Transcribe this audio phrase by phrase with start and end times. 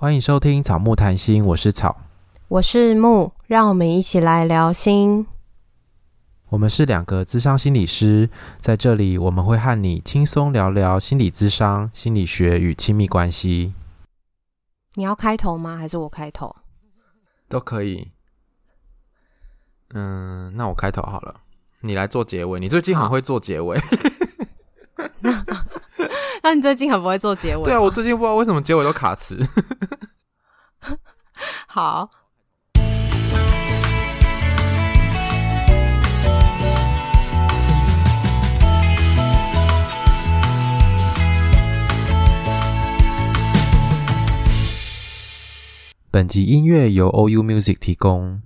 [0.00, 1.96] 欢迎收听草木谈心，我是草，
[2.46, 5.26] 我是木，让我们一起来聊心。
[6.50, 8.30] 我们是两个咨商心理师，
[8.60, 13.74] 在这里我们会和你轻松聊聊心理咨商、心理学与亲密关系。
[14.94, 15.76] 你要开头吗？
[15.76, 16.54] 还是我开头？
[17.48, 18.12] 都可以。
[19.94, 21.40] 嗯，那我开头好了，
[21.80, 22.60] 你来做结尾。
[22.60, 23.76] 你最近很会做结尾。
[25.18, 25.44] 那
[26.54, 27.64] 你最近很不会做结尾？
[27.64, 29.38] 对啊，我最近不知道为什么结尾都卡词。
[31.66, 32.10] 好。
[46.10, 48.42] 本集音乐由 OU Music 提供。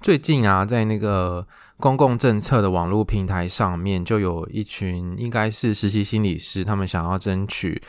[0.00, 1.46] 最近啊，在那个
[1.78, 7.82] 公共政策的网络平台上面，就有一群应该是实习心理师，他们想要争取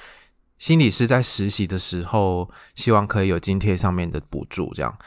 [0.58, 4.98] 心理师在实习的时候，希望可以有津贴上面的补助，这样。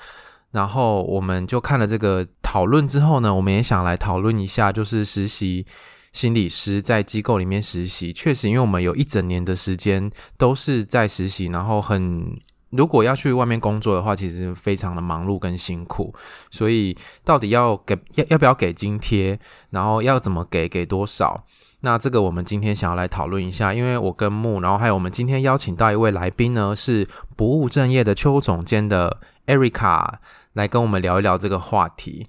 [0.52, 5.66] 然后我们就看了这个讨论之后呢，我们也想来讨论一下，就是实习
[6.12, 12.38] 心理师在机构里面实习，确实，因为我们有一整年的时间都是在实习，然后很。
[12.70, 16.14] 如果要去外面工作的话，其实非常的忙碌跟辛苦，
[16.50, 19.38] 所以到底要给要要不要给津贴，
[19.70, 21.44] 然后要怎么给，给多少？
[21.80, 30.14] 那这个我们今天想要来讨论一下，因为我跟木，然后还有我们今天邀请到一位来宾呢，是不务正业的邱总监的 Erica
[30.52, 32.28] 来跟我们聊一聊这个话题。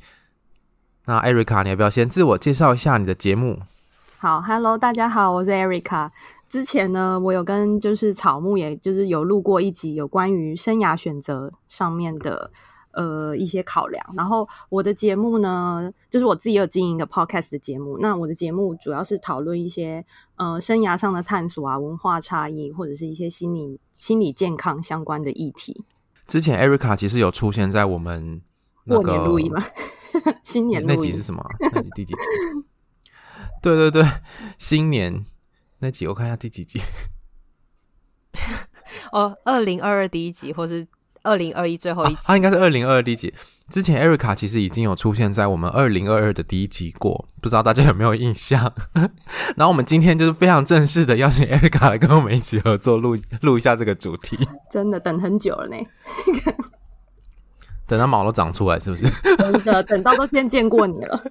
[1.06, 3.60] 那 Erica，你要不要先自我介绍一下你的节目？
[4.20, 6.12] 好，Hello，大家好，我是 Erica。
[6.50, 12.52] 之前呢，我有跟就是草木，也就是有录过一集有关于生涯选择上面的
[12.92, 14.04] 呃一些考量。
[14.18, 18.00] 然后我的节目呢，就是我自己有经营一个 podcast 的节目。
[18.00, 20.04] 那我的节目主要是讨论一些
[20.38, 25.86] 呃生涯上的探索啊，文化差异或者是一些心理心理健康相关的议题。
[26.26, 28.42] 之前 Erica 其实有出现在我们
[28.86, 29.64] 那个过年录音吗？
[30.44, 31.46] 新年录音那集是什么？
[31.74, 32.20] 那集第几集？
[33.62, 34.04] 对对对，
[34.58, 35.24] 新年。
[35.80, 36.82] 那集我看一下第几集？
[39.12, 40.86] 哦，二零二二第一集，或是
[41.24, 42.20] 二零二一最后一集？
[42.28, 43.34] 啊，应该是二零二二第一集。
[43.70, 48.74] 之前 Erica 其实已经有出现在我们二零二二的第一集过，不知道大家有没有印象？
[49.56, 54.38] 然后我们今天就是非常正式的邀请 Erica 来跟我们一起合作录录一下这个主题。
[54.72, 55.78] 真的等很久了呢，
[57.86, 59.06] 等到毛都长出来是不是？
[59.64, 61.24] 真的等到都先见过你了。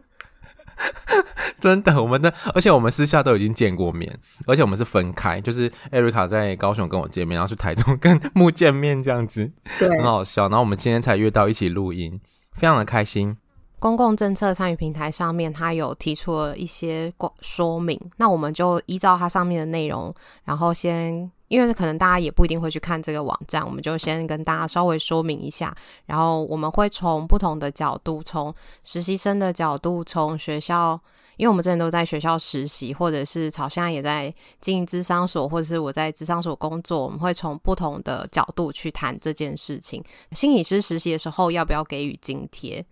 [1.61, 10.43] 真的，我们的，而且我们私下都已经见过面，而且我们是分开，就是 Erica 在高雄跟我见面，然后去台中跟木见面这样子，对，很好笑。
[10.45, 12.21] 然后我们今天才约到一起录音，
[12.55, 13.37] 非常的开心。
[13.81, 20.15] 公共政策参与平台上面，他有提出了一些说明，那我们就依照它上面的内容，
[20.45, 21.31] 然后先。
[21.49, 25.75] 因为可能大家也不一定会去看这个网站，我们就先跟大家稍微说明一下。
[26.07, 28.55] 然后我们会从不同的角度，从
[28.85, 31.01] 实习生的角度，从学校，
[31.37, 40.05] 因为我们之前都在学校实习，或者是草现在也在经营咨商所，或者是我在咨商所工作，我们会从不同的角度去谈这件事情。
[40.33, 42.85] 心理师实习的时候要不要给予津贴？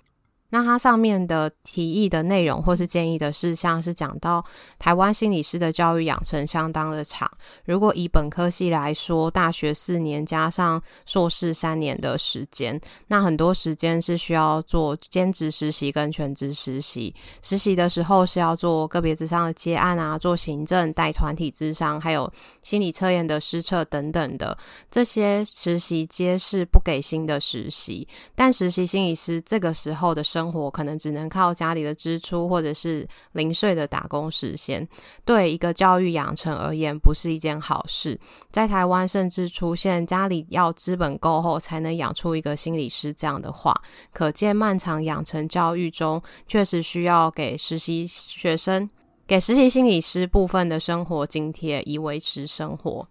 [0.50, 4.44] 那它上面的提议的内容或是建议的事项是讲到
[4.78, 7.30] 台湾心理师的教育养成相当的长，
[7.64, 17.14] 如果以本科系来说，大学四年加上硕士三年的时间，那很多时间是需要做兼职实习跟全职实习。
[17.42, 24.56] 实习的时候是要做个别咨商的接案啊，做行政、带团体咨商，还有心理测验的施测等等的，
[24.90, 34.86] 这些实习皆是不给薪的实习，但实习心理师这个时候的生活可能只能靠家里的支出或者是零碎的打工实现，
[35.24, 38.20] 对一个教育养成而言不是一件好事。
[38.50, 43.74] 在台湾甚至出现家里要资本够厚才能养出一个心理师这样的话，
[44.12, 48.86] 可见漫长养成教育中确实需要给实习学生、
[49.26, 53.08] 给实习心理师部分的生活津贴以维持生活。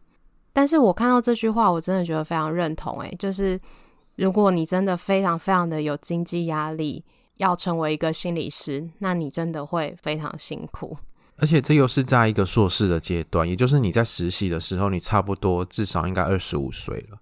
[0.54, 3.02] 但是我看到这句话，我真的觉得非常认同。
[3.02, 3.60] 诶，就是
[4.16, 7.04] 如果你真的非常非常的有经济压力，
[7.38, 10.98] 要成为一个心理师，那你真的会非常辛苦。
[11.38, 17.18] 而且这又是在一个硕士的阶段，也就是你在实习的时候，你差不多至少应该二十五岁了。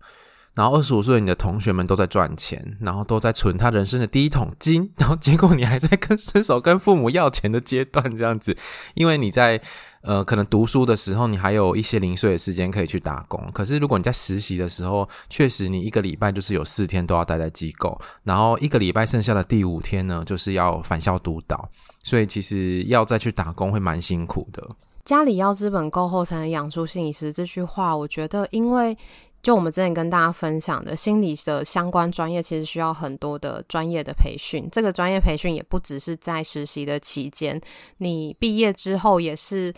[0.54, 8.56] 然后二十五岁，你的同学们都在赚钱，然后都在存他人生的第一桶金，然后结果你还在跟 伸手跟父母要钱的阶段，这样子，
[8.94, 9.62] 因为你在。
[10.04, 13.42] 呃，可能读书的时候，你还有一些零碎的时间可以去打工。
[13.54, 21.70] 可是如果你在实习的时候，确实你一个礼拜就是有四天都要待在机构，然后一个礼拜剩下的第五天呢，就是要返校督导。
[22.04, 24.62] 所以其实要再去打工会蛮辛苦的。
[25.06, 28.98] 家里要资本够厚才能养出心理师，这句话我觉得，因为
[29.44, 34.68] 就我们之前跟大家分享的心理的相关专业，其实需要很多的专业的培训。
[34.72, 37.60] 这个专业培训也不只是在实习的期间，
[37.98, 39.74] 你毕业之后也是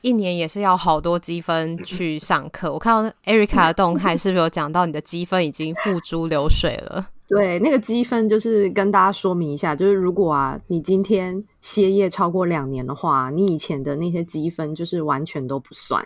[0.00, 2.72] 一年，也是要好多积分去上课。
[2.72, 7.10] 我看到 Erica 的动态，是不是有讲到你的积分已经付诸流水了？
[7.28, 16.04] 对，那个积分就是跟大家说明一下，就是如果啊，你今天歇业超过两年的话，你以前的那些积分就是完全都不算。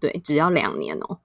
[0.00, 1.18] 对，只要两年哦。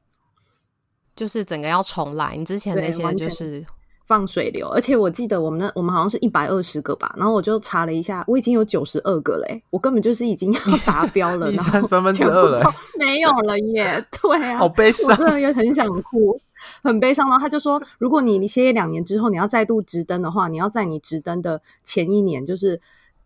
[1.16, 3.66] 就是整个要重来，你之前那些就是
[4.06, 16.38] 放水流，而且我记得我们那我们好像是一百二十个吧，然后我就查了一下，我已经有九十二个嘞，我根本就是已经要 达标了，三分之二了，没有了耶，对啊，好悲伤，我真的也很想哭，
[16.82, 17.30] 很悲伤。
[17.30, 22.82] 然后他就说，如果你你歇业两年之后，你要再度直登的话，你要在你直登的前一年，就是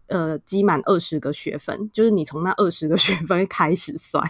[0.07, 4.23] 呃积满二十个学分，就是你从那二十个学分开始算，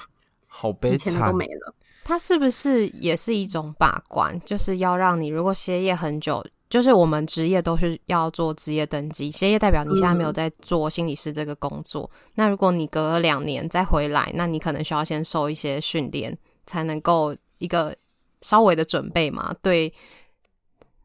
[0.48, 1.74] 好悲惨，以前都没了。
[2.08, 4.40] 它是不是也是一种把关？
[4.46, 12.10] 就是要让你如果歇业很久，就是我们职业都是要做职业登记，歇业代表你现在没有在做心理师这个工作。
[12.14, 17.94] 嗯、那如果你隔了两年再回来，那你可能需要先受一些训练，才能够一个
[18.40, 19.54] 稍微的准备嘛。
[19.62, 19.94] 对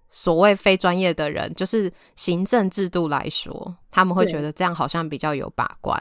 [0.09, 6.01] 所谓非专业的人，就是行政制度来说，他们会觉得这样好像比较有把关。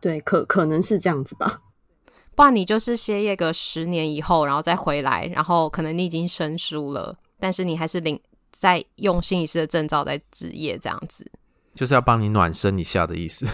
[0.00, 1.62] 对，可可能是这样子吧。
[2.34, 8.18] 不然你就是歇业个十年以后，然后再回来，然后可能你已经生疏了，但是你还是领
[8.50, 11.30] 在用心理师的证照在执业这样子，
[11.74, 13.46] 就是要帮你暖身一下的意思。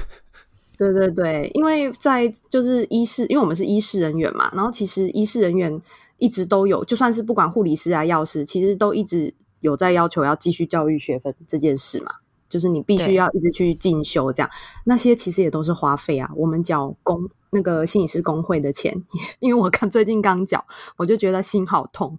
[0.76, 5.82] 对对对，因为在就是医师，因为我们是医师人员嘛，然后其实医师人员
[6.18, 12.12] 一直都有，就算是不管护理师啊、药师，其实都一直有在要求要继续教育学分这件事嘛。
[12.48, 14.50] 就是你必须要一直去进修，这样
[14.84, 16.30] 那些其实也都是花费啊。
[16.34, 18.94] 我们缴工那个心理师工会的钱，
[19.40, 20.64] 因为我看最近刚缴，
[20.96, 22.18] 我就觉得心好痛。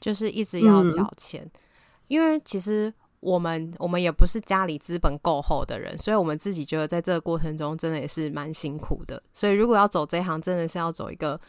[0.00, 1.60] 就是一直要缴钱，嗯、
[2.08, 9.22] 因为其实我们我们也不是家里资本够厚的人，所以我们自己觉得在这个过程中真的也是蛮辛苦的。
[9.32, 11.40] 所以如果要走这一行，真的是要走一个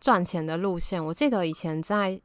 [0.00, 1.04] 赚钱的路线。
[1.04, 2.20] 我记得以前在。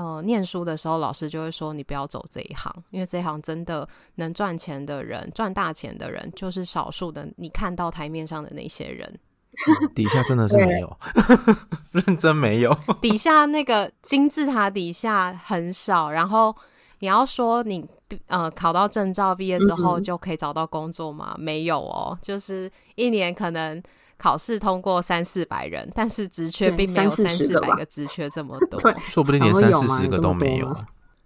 [0.00, 7.28] 呃，念书的时候，老师就会说你不要走这一行，因为这一行真的能赚钱的人，赚大钱的人就是少数的。
[7.36, 10.96] 你看到台面上的那些人，嗯、底下真的是没有，
[11.92, 12.74] 认真没有。
[13.02, 16.10] 底下那个金字塔底下很少。
[16.10, 16.56] 然后
[17.00, 17.84] 你要说你
[18.28, 21.34] 呃考到证照毕业之后就可以找到工作吗？
[21.36, 23.82] 嗯、没有哦，就是一年可能。
[24.20, 30.76] 考试通过三四百人，但是职缺并没有三四百个职缺这么多，说不定连三四十个都没有，有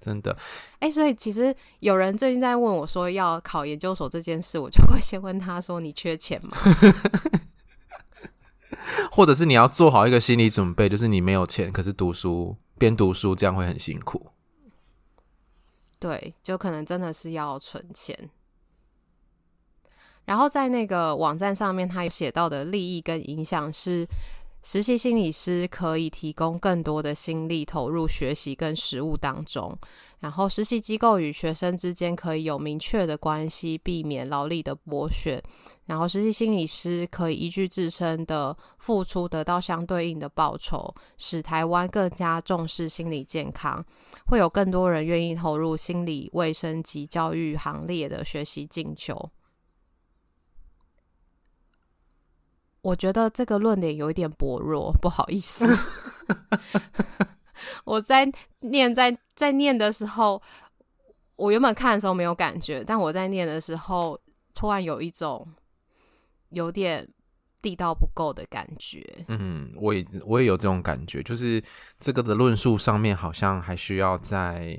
[0.00, 0.30] 真的。
[0.78, 6.56] 哎、欸，所以其实有人最近在问我说要考研究所这件事，我就会先问他说：“你缺钱吗？”
[9.10, 14.30] 或者是你要做好一个心理准备，就是你没有钱，可是读书边读书这样会很辛苦。
[15.98, 18.30] 对，就可能真的是要存钱。
[20.24, 24.06] 然后在那个网站上面，他有写到的利益跟影响是，
[24.62, 29.76] 实习心理师可以提供更多的心力投入学习跟实务当中，
[30.20, 35.42] 然后实习机构与学生之间可以有明确的关系，避免劳力的剥削，
[35.84, 43.84] 然后实习心理师可以依据自身的付出得到相对应的报酬，使台湾更加重视心理健康，
[44.28, 49.30] 会有更多人愿意投入心理卫生及教育行列的学习进修。
[52.84, 55.66] 我觉得这个论点有一点薄弱，不好意思。
[57.84, 60.40] 我在念在在念的时候，
[61.36, 64.20] 我原本看的时候没有感觉，但我在念的时候，
[64.54, 65.48] 突然有一种
[66.50, 67.08] 有点
[67.62, 69.02] 地道不够的感觉。
[69.28, 71.62] 嗯，我也我也有这种感觉，就是
[71.98, 74.78] 这个的论述上面好像还需要再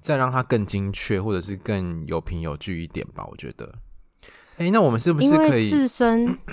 [0.00, 3.24] 再让它更精确，或者是更有凭有据一点吧。
[3.30, 3.72] 我觉得，
[4.56, 6.36] 哎，那我们是不是可以自身？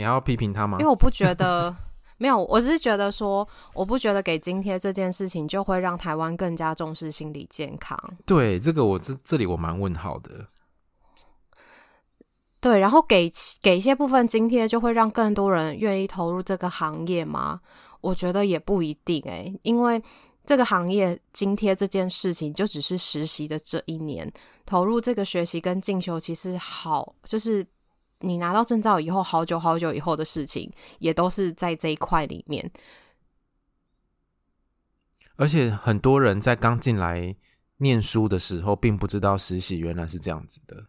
[0.00, 0.78] 你还要批评他吗？
[0.80, 1.76] 因为我不觉得
[2.16, 7.98] 没有，我只是觉得说，我不觉得给津贴这件事情就会让台湾更加重视心理健康。
[8.24, 10.46] 对，这个我这这里我蛮问号的。
[12.60, 13.30] 对，然后给
[13.60, 17.60] 给一些部分津贴，就会让更多人愿意投入这个行业吗？
[18.00, 20.02] 我觉得也不一定诶、欸，因为
[20.46, 24.30] 这个行业津贴这件事情，就只是实习的这一年
[24.64, 27.66] 投入这个学习跟进修，其实好就是。
[28.20, 32.70] 你拿到证照以后，好久好久以后的事情，也都是在这一块里面。
[35.36, 37.34] 而且很多人在刚进来
[37.78, 40.84] 念书的时候，并不知道实习原来是这样子的，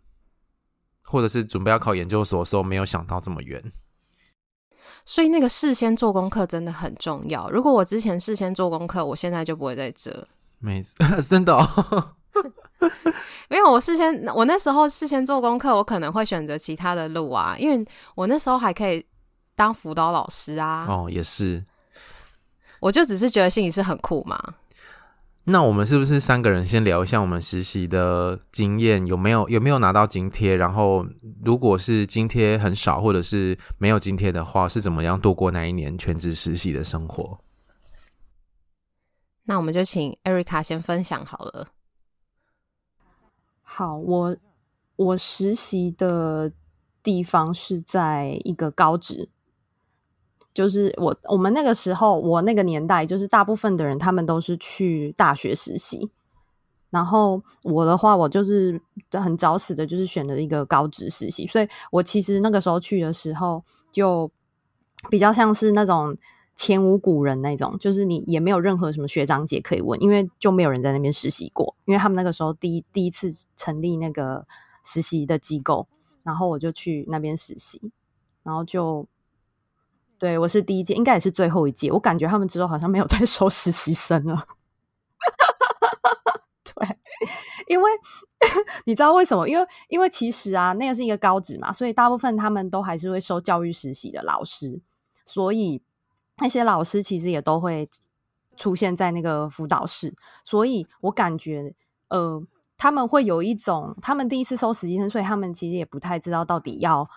[1.03, 3.71] 或者是准备要考研究所的时候，没有想到这么远。
[5.05, 7.49] 所以那个事先做功课真的很重要。
[7.49, 10.27] 如果我之前事先做功课，我现在就不会在这。
[10.59, 12.15] 没错， 真的哦。
[13.49, 17.55] 因为我事先，我那时候事先做功课，我可能会选择其他的路啊。
[17.57, 17.85] 因为
[18.15, 19.05] 我那时候还可以
[19.55, 20.85] 当辅导老师啊。
[20.87, 21.63] 哦，也是。
[22.79, 24.55] 我就只是觉得心理师很酷嘛。
[25.43, 29.05] 那我们是不是三个人先聊一下我们实习的经验？
[29.07, 30.55] 有没有有没有拿到津贴？
[30.55, 31.05] 然后
[31.43, 37.39] 如果是津贴很少，或者是没有津贴的话，是怎么样度过那一年全职实习的生活？
[39.43, 41.67] 那我们就请 Erica 先分享好了。
[43.73, 44.35] 好，我
[44.97, 46.51] 我实习的
[47.01, 49.29] 地方是在一个高职。
[50.53, 56.11] 就是我我们那个时候，我那个年代，就是大部分的人他们都是去大学实习，
[56.89, 58.79] 然后我的话，我就是
[59.11, 64.29] 很早死的，就是选了一个高职实习，所以我其实那个时候去的时候，就
[65.09, 66.13] 比较像是那种
[66.55, 74.45] 前无古人那种，就是你也没有任何什么学长姐可以问，因为就没有人在那边实习过，因为他们那个时候第一第一次成立那个
[74.83, 75.87] 实习的机构，
[76.23, 77.91] 然后我就去那边实习，
[78.43, 79.07] 然后就。
[80.19, 81.91] 对，我是第一届，应该也是最后一届。
[81.91, 84.45] 我感觉他们之后好像没有再收实习生了。
[86.63, 86.87] 对，
[87.67, 87.89] 因为
[88.85, 89.49] 你知道为什么？
[89.49, 94.79] 因为因为其实啊，那个是一个高职嘛，所以大部分他们都还是会收教育实习的老师，
[95.25, 95.81] 所以
[96.41, 97.89] 那些老师其实也都会
[98.57, 100.13] 出现在那个辅导室。
[100.43, 101.73] 所以我感觉，
[102.09, 102.43] 呃，
[102.75, 107.09] 他们会有一种，他们第一次收实习生，所以他们其实也不太知道到底要。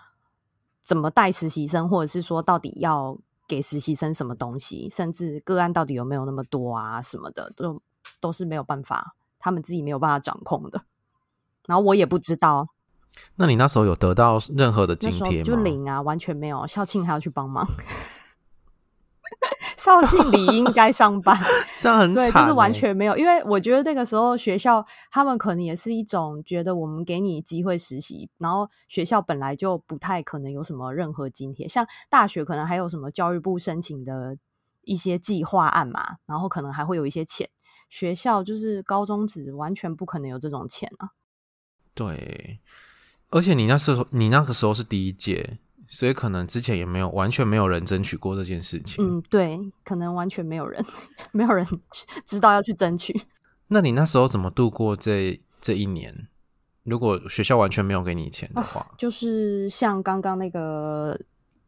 [0.87, 3.17] 怎么带实习生，或者是说到底要
[3.49, 7.81] 给实习生什么东西，甚至个案到底有没有那么多啊什么的，都
[8.21, 10.83] 都是没有办法，他们自己没有办法掌控的。
[11.67, 12.69] 然后我也不知道。
[13.37, 15.45] 那你那时候有得到任何的津贴吗？
[15.45, 16.67] 就零啊，完全没有。
[16.67, 17.67] 校庆还要去帮忙。
[19.85, 21.39] 校庆理应该上班，
[21.79, 22.25] 这样很惨。
[22.25, 34.39] 对，就是完全没有，因为我觉得那个时候学校他们可能也是一种觉得我们给你机会实习，然后学校本来就不太可能有什么任何津贴，像大学可能还有什么教育部申请的
[34.85, 37.51] 一些计划案嘛，然后可能还会有一些钱。
[37.91, 41.11] 学校就是高中职完全不可能有这种钱啊。
[41.95, 42.59] 对，
[43.29, 45.59] 而且你那时候你那个时候是第一届。
[45.89, 49.05] 所以可能之前也没有完全没有人争取过这件事情。
[49.05, 50.85] 嗯，对，可能完全没有人，
[51.33, 51.67] 没有人
[52.25, 53.21] 知道要去争取。
[53.69, 56.29] 那你那时候怎么度过这这一年？
[56.83, 61.19] 如果学校完全没有给你钱的话，啊、就是像刚刚那个、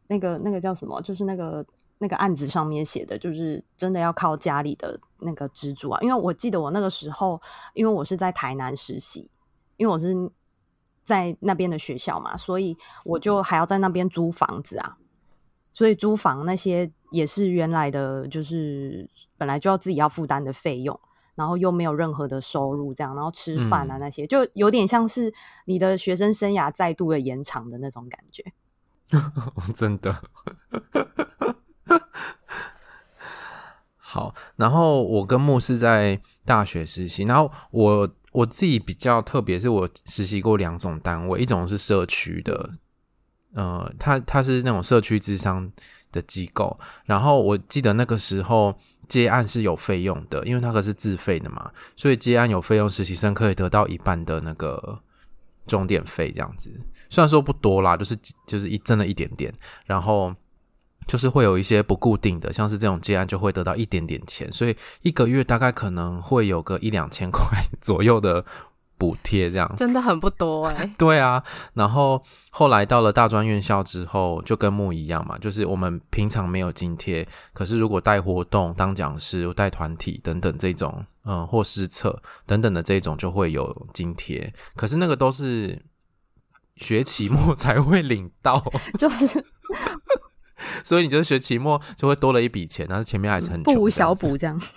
[0.07, 1.01] 那个、那个叫什么？
[1.01, 1.65] 就是那个
[1.97, 5.99] 那个案子上面写的，就是真的要靠家里的那个资助啊。
[6.01, 7.41] 因为我记得我那个时候，
[7.73, 9.29] 因为我是在台南实习，
[9.77, 10.15] 因为我是。
[11.07, 14.97] 在那边的学校嘛，所以我就还要在那边租房子啊。
[15.71, 20.99] 所以租房那些也是原来的，就是本来就要自己要负担的费用，
[21.35, 25.33] 然后又没有任何的收入，这样，然后吃饭啊那些，嗯、就有点像是
[25.63, 28.43] 你的学生生涯再度的延长的那种感觉。
[29.73, 30.13] 真的。
[33.95, 38.09] 好，然后我跟牧师在大学实习，然后我。
[38.37, 42.71] 我自己比较特别，是我实习过两种单位，一种是社区的，
[43.55, 45.71] 呃，它它是那种社区智商
[46.11, 48.77] 的机构，然后我记得那个时候
[49.07, 55.01] 接案是有费用的，因为那个是自费的嘛，所以接案有费用，实习生可以得到一半的那个
[55.65, 56.69] 钟点费，这样子，
[57.09, 58.15] 虽然说不多啦，就是
[58.45, 59.51] 就是一真的一点点，
[59.85, 60.35] 然后。
[61.07, 68.43] 就是会有一些不固定的，像是这种接案就会得到一点点钱，所以一个月大概可能会有个一两千块 左右的
[68.97, 70.93] 补贴，这样真的很不多哎。
[70.97, 85.81] 对啊，然后后来到了大专院校之后，就跟木一样嘛，就是我们平常没有津贴，可是如果带活动、当讲师、带团体等等这种，嗯，或施测等等的这种就会有津贴，可是那个都是
[86.75, 88.63] 学期末才会领到，
[88.99, 89.45] 就是。
[90.83, 94.61] 所以你就是学期末就会多了一笔钱，但是前面还是很不无小补这样。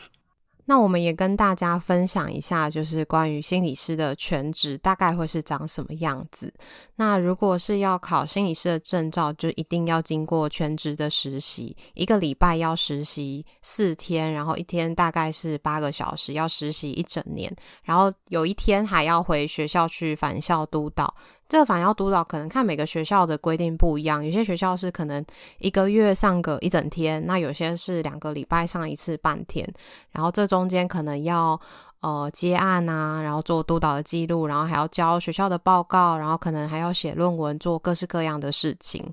[0.67, 6.53] 那我们也跟大家分享一下，就是关于心理师的全职大概会是长什么样子。
[6.95, 21.13] 那如果是要考心理师的证照，就一定要经过全职的实习，一个礼拜要实习四天，然后一天大概是八个小时，要实习一整年，然后有一天还要回学校去返校督导。
[21.51, 25.23] 这个返校督导可能看每个学校的规定不一样，有些学校是可能
[25.59, 29.69] 一个月上个一整天，那有些是两个礼拜上一次半天，
[30.13, 31.61] 然后这中间可能要
[32.03, 39.13] 呃接案啊，然后做督导的记录，然后还要交学校的报告，然后可能还要写论文，做各式各样的事情。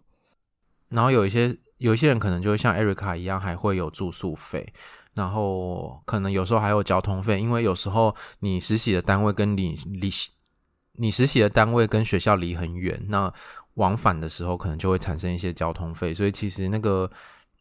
[0.90, 4.72] 然后有一些有一些人可能就会像 Erica 一样，还会有住宿费，
[5.16, 10.08] 然后可能有时候还有交通费，因为有时候你实习的单位跟你离
[10.98, 13.32] 你实习的单位跟学校离很远，那
[13.76, 17.10] 往返的时候可能就会产生一些交通费，所以其实那个，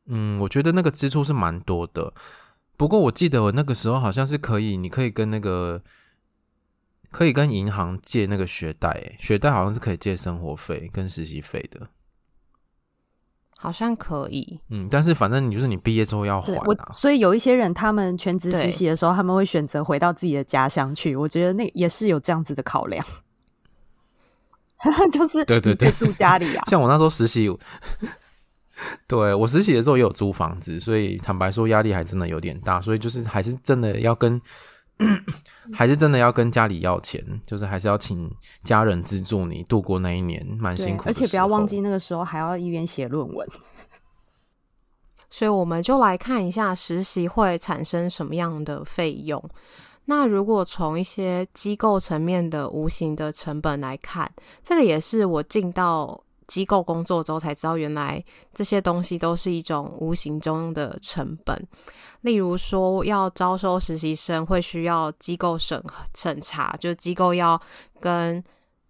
[0.06, 2.12] 嗯，我觉得那个支出是蛮多的。
[2.76, 5.82] 不过我记得我那个时候好像是可以，你可以跟那个
[7.10, 11.88] 可以跟银行借那个学贷，学贷好像是可以借生活费跟实习费的。
[13.58, 16.88] 好像可以，嗯，但是反正你就是你毕业之后要还啊。
[16.90, 21.16] 所以有一些人，他们全职实习的时候，他们会选择回到自己的家乡去。
[21.16, 23.04] 我觉得那也是有这样子的考量，
[25.12, 26.64] 就是对对对，住家里啊。
[26.70, 27.48] 像我那时候实习，
[29.06, 32.80] 对我实习的时候也有租房子，所以坦白说压力还真的有点大。
[32.80, 34.40] 所以就是还是真的要跟。
[35.74, 38.30] 还是真的要跟家里要钱，就是还是要请
[38.64, 41.10] 家人资助你度过那一年，蛮辛苦的。
[41.10, 43.46] 而且不要忘记那个时候还要一边写论文。
[45.28, 49.42] 所以我们就来看一下实习会产生什么样的费用。
[50.06, 54.28] 那如果从一些机构层面的无形的成本来看，
[54.62, 61.66] 这个也是我进到机构工作之后才知道，原来这些东西都是一种无形中的成本。
[62.22, 65.82] 例如说，要招收实习生，会需要机构审
[66.14, 67.60] 审查，就机构要
[68.00, 68.42] 跟。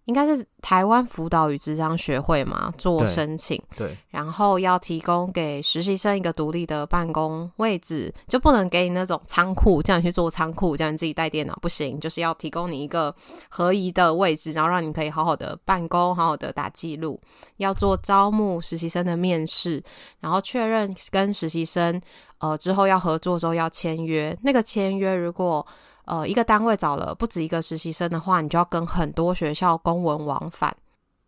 [0.07, 13.13] 应该是台湾辅导与咨商学会嘛，做申请，对，对，然后要提供给实习生一个独立的办公位置，就不能给你那种仓库，叫你去做仓库，叫你自己带电脑不行，就是要提供你一个
[13.49, 17.19] 合宜的位置，然后让你可以好好的办公，好好的打记录，
[17.57, 19.83] 要做招募实习生的面试，
[20.21, 22.01] 然后确认跟实习生
[22.37, 25.67] 呃之后要合作之后要签约，那个签约如果。
[26.07, 30.75] 呃，一个单位找了不止一个实习生的话，你就要跟很多学校公文往返。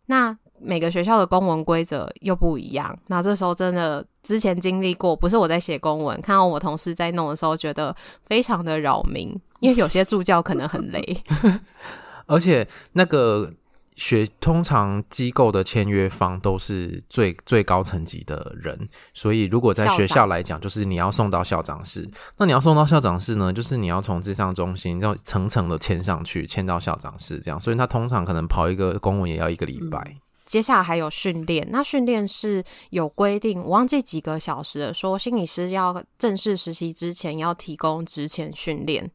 [0.06, 2.98] 那每个学校的公文规则又不一样。
[3.06, 7.94] 那这时候真的之前经历过，不是我在写公文，看到我同事在弄的时候，觉得
[8.24, 11.22] 非常的扰民，因为有些助教可能很累，
[12.26, 13.50] 而且那个。
[13.96, 22.08] 学通常机构的签约方都是最最高层级的人，所以如果在学校来讲，就是你要送到校长室。
[22.38, 27.60] 那你要送到校长室呢，就是你要从智商中心要层层的签上去，签到校长室这样。
[27.60, 29.98] 所以他通常可能跑一个公文也要一个礼拜。
[30.06, 30.16] 嗯。
[30.46, 39.10] 接下来还有训练，那训练是有规定，我忘记几个小时了，说心理师要正式实习之前要提供职前训练。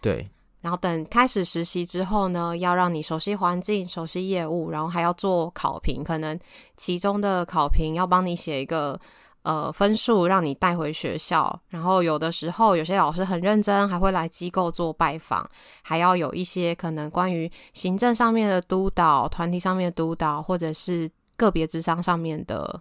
[0.00, 0.30] 对。
[0.62, 6.38] 然后等开始实习之后呢，要让你熟悉环境、熟悉业务，然后还要做考评，可能
[6.76, 8.96] 其中的考评要帮你写一个
[9.42, 11.60] 呃分数，让你带回学校。
[11.68, 15.44] 然后有的时候有些老师很认真，还会来机构做拜访，
[15.82, 22.80] 还要有一些可能关于行政上面的督导、团体上面的督导，或者是个别智商上面的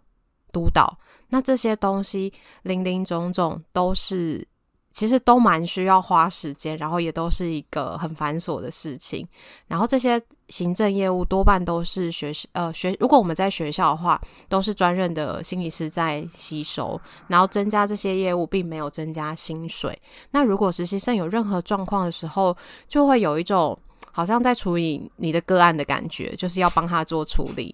[0.52, 0.96] 督导。
[1.30, 4.48] 那这些东西零零总总都是。
[4.94, 9.28] 其实都蛮需要花时间，然后也都是一个很繁琐的事情。
[9.68, 19.98] 然后这些行政业务多半都是学呃学，如果我们在学校的话，都是专任的心理师在吸收，然后增加这些业务，并没有增加薪水。
[20.32, 22.56] 那如果实习生有任何状况的时候，
[22.88, 23.78] 就会有一种
[24.12, 27.74] 好像在处理你的个案的感觉，就是要帮他做处理。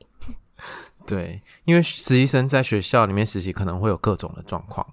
[1.07, 4.85] 对，因为实习生在学校里面实习，可能会有各种的状况。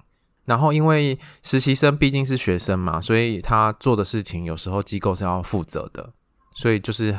[0.44, 6.12] 然后，因为实习生毕竟是学生嘛，所以他做的事情有时候机构是要负责的。
[6.56, 7.12] 所以就是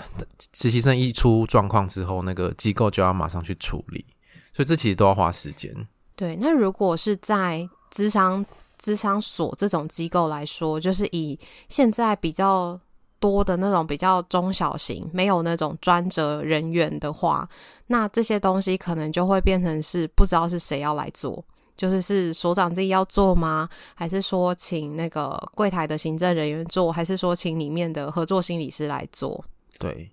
[0.53, 4.05] 实习生一出状况之后，那个机构就要马上去处理。
[4.53, 5.75] 所以这其实都要花时间。
[6.15, 8.45] 对，那如果是在资商
[8.77, 12.79] 资商所这种机构来说，就是以现在比较
[13.19, 17.45] 多的那种比较中小型，没有那种专责人员的话，
[17.87, 21.43] 那这些东西可能就会变成是不知道是谁要来做。
[21.77, 23.67] 就是是所长自己要做吗？
[23.93, 26.91] 还是说请那个柜台的行政人员做？
[26.91, 29.43] 还是说请里面的合作心理师来做？
[29.79, 30.09] 对，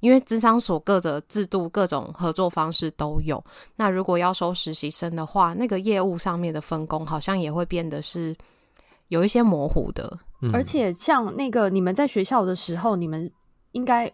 [0.00, 3.42] 因为智商所各的制度、各种合作方式都有。
[3.76, 8.36] 那如果要收实习生的话，那个业务上面的分工好像也会变得是
[9.08, 10.18] 有一些模糊的。
[10.42, 10.50] 嗯。
[10.52, 13.30] 而且像那个你们在学校的时候，你们
[13.72, 14.12] 应该。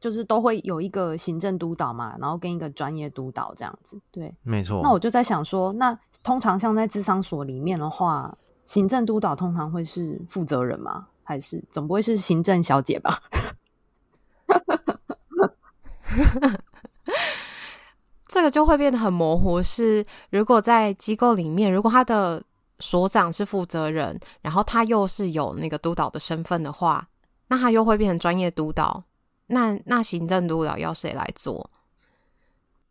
[0.00, 4.80] 就是都会有一个行政督导嘛，然后跟一个专业督导这样子，对，没错。
[4.82, 11.06] 那我就在想说，那通常像在智商所里面的话，行政督导通常会是负责人吗？
[11.24, 13.22] 还是总不会是行政小姐吧？
[18.26, 19.62] 这个就会变得很模糊。
[19.62, 22.42] 是如果在机构里面，如果他的
[22.78, 27.08] 所长是负责人，然后他又是有那个督导的身份的话，
[27.48, 29.04] 那他又会变成专业督导。
[29.46, 31.70] 那那行政督导要谁来做？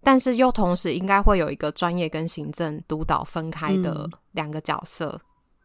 [0.04, 5.08] 但是又同时应该会有一个专业跟行政督导分开的两个角色。
[5.08, 5.22] 嗯、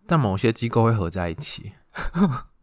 [0.07, 1.73] 但某些机构会合在一起。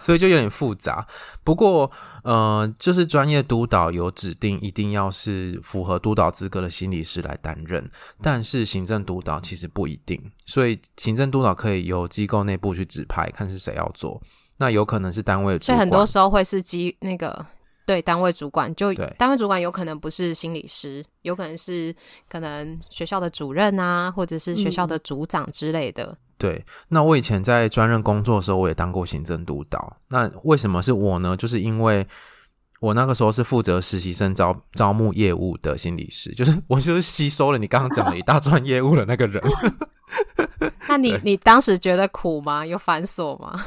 [0.00, 1.06] 所以就有点复杂，
[1.44, 1.88] 不过
[2.24, 7.88] 呃，就是专业督导有指定一定要是符合督导资格的心理师来担任，
[8.20, 14.20] 但是行政督导其实不一定，所以行政督导可以由机构内部去指派，看是谁要做，
[14.56, 17.46] 那有可能是单位所以很多时候会是机那个
[17.86, 21.94] 对单位主管，就单位主管有可能不是心理师，有可能是
[22.28, 26.04] 可能学校的主任啊，或者是学校的组长之类的。
[26.04, 29.96] 嗯对，那我以前在专任工作的时候，我也当过行政督导。
[30.08, 31.34] 那为什么是我呢？
[31.34, 32.06] 就是因为
[32.78, 39.42] 我那个时候是负责实习生招招募业务的心理师，就是 我就是吸收了你刚刚讲的一大串业务的那个人。
[40.86, 42.66] 那你你当时觉得苦吗？
[42.66, 43.58] 有繁琐吗？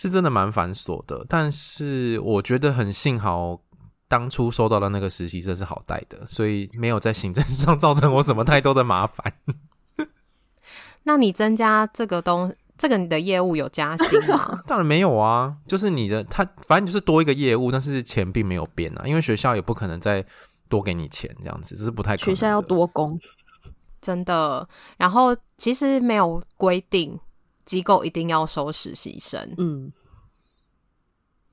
[0.00, 3.60] 是真的蛮繁琐的，但是我觉得很幸好
[4.08, 9.34] 当初收到的那个实习生是好带的，所以没有在行政 上造成我什么太多的麻烦。
[11.04, 14.60] 那你增加这个东，这个你的业务有加薪吗？
[14.66, 20.24] 当然没有啊，就是你的他反正就是多一个业务，但是钱并没有变啊，因为学校也不可能再
[20.70, 22.34] 多给你钱这样子，这是不太可能。
[22.34, 23.18] 学校要多工，
[24.00, 24.66] 真的。
[24.96, 27.20] 然后其实没有规定
[27.70, 29.92] 机构一定要收实习生，嗯，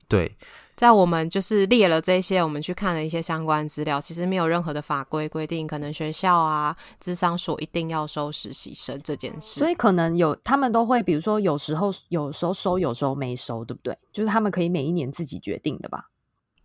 [0.08, 0.36] 对。
[0.74, 9.58] 在我们就是列了这些，我们去看了一些相关资料，其实没有任何的法规规定，可能学校啊、智商所一定要收实习生这件事。
[9.60, 13.96] 所以可能有他们都会，比如说有时候有时候收，有时候没收，对不对？
[14.12, 16.08] 就是他们可以每一年自己决定的吧？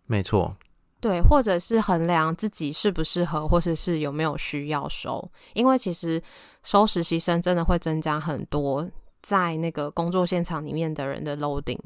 [0.06, 0.56] 没错，
[1.00, 5.28] 对，或者是衡量自己适不适合，或者是有没有需要收。
[5.54, 6.22] 因为其实
[6.62, 8.88] 收实习生真的会增加很多
[9.24, 11.80] 在那个工作现场里面的人的 loading。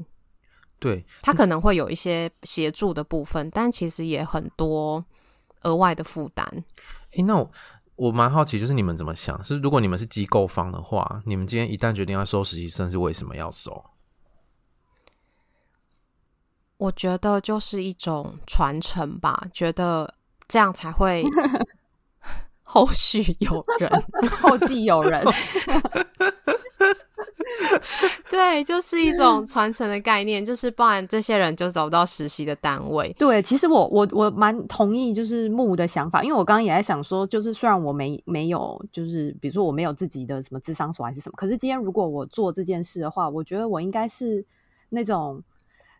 [0.77, 5.03] 对，他可能会有一些协助的部分，但其实也很多
[5.61, 6.45] 额外的负担。
[7.11, 7.49] 诶，那我
[7.95, 9.41] 我蛮好奇，就是你们怎么想？
[9.43, 13.83] 是如果你们是机构方的话，你们今天一旦决定要收实习生，是为什么要收？
[16.77, 20.13] 我觉得就是一种传承吧，觉得
[20.47, 21.25] 这样才会
[22.71, 23.89] 后续有人，
[24.39, 25.23] 后继有人。
[28.29, 33.11] 对，就是一种传承的概念，就是不然这些人就找不到实习的单位。
[33.17, 44.45] 对，其实我我我蛮同意，就是木的想法，因为我刚刚也在想说，就是虽然我没没有，就是比如说我没有自己的什么智商所还是什么，可是今天如果我做这件事的话，我觉得我应该是
[44.89, 45.41] 那种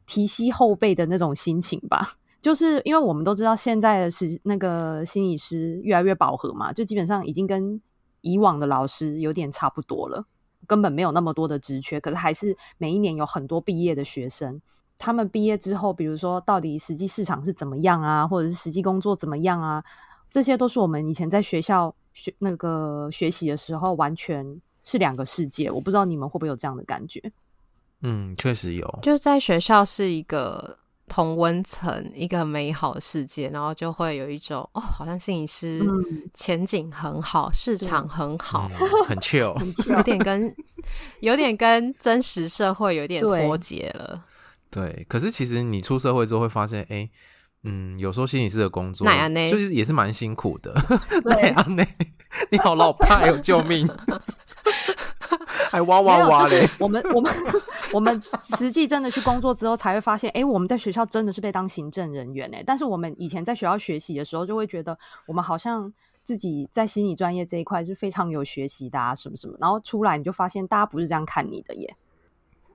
[0.06, 2.14] 提携后背的那种心情吧。
[2.42, 7.82] 就是因为我们都知道现在的是那个心理师越来越饱和嘛，就基本上已经跟
[8.22, 10.26] 以往的老师有点差不多了。
[10.68, 14.62] 根本没有那么多的职缺，可是还是每一年有很多毕业的学生。
[14.98, 19.84] 他们毕业之后，比如说到底实际市场是怎么样啊，或者是实际工作怎么样啊，
[20.30, 25.70] 这些都是我们以前在学校学那个学习的时候，完全是两个世界。
[25.72, 27.22] 我不知道你们会不会有这样的感觉？
[28.02, 29.00] 嗯，确实有。
[29.02, 30.79] 就在学校是一个。
[31.10, 35.82] 同温层一个美好的世界，然后就会有一种哦，好像心理师
[36.34, 39.58] 前景很好，嗯、市场很好，嗯、很 chill，
[39.92, 40.56] 有点跟
[41.20, 44.24] 有点跟真实社会有点脱节了
[44.70, 44.94] 对。
[44.94, 47.10] 对，可是其实你出社会之后会发现，哎，
[47.64, 49.06] 嗯，有时候心理师的工作
[49.50, 50.74] 就是也是蛮辛苦的。
[51.24, 51.84] 对啊， 那
[52.52, 53.90] 你好老派哦，救命！
[55.72, 56.68] 还哇哇哇嘞！
[56.80, 57.32] 我们我们
[57.94, 58.22] 我们
[58.58, 62.64] 实际真的去工作之后，才会发现，哎、欸，我们在学校真的是被当行政人员哎。
[62.66, 65.92] 但是我们以前在学校学习的时候，就会觉得我们好像
[66.24, 69.56] 自己在心理专业这一块是非常有学习的啊，什么什么。
[69.60, 71.96] 然后出来你就发现，大家不是这样看你的耶。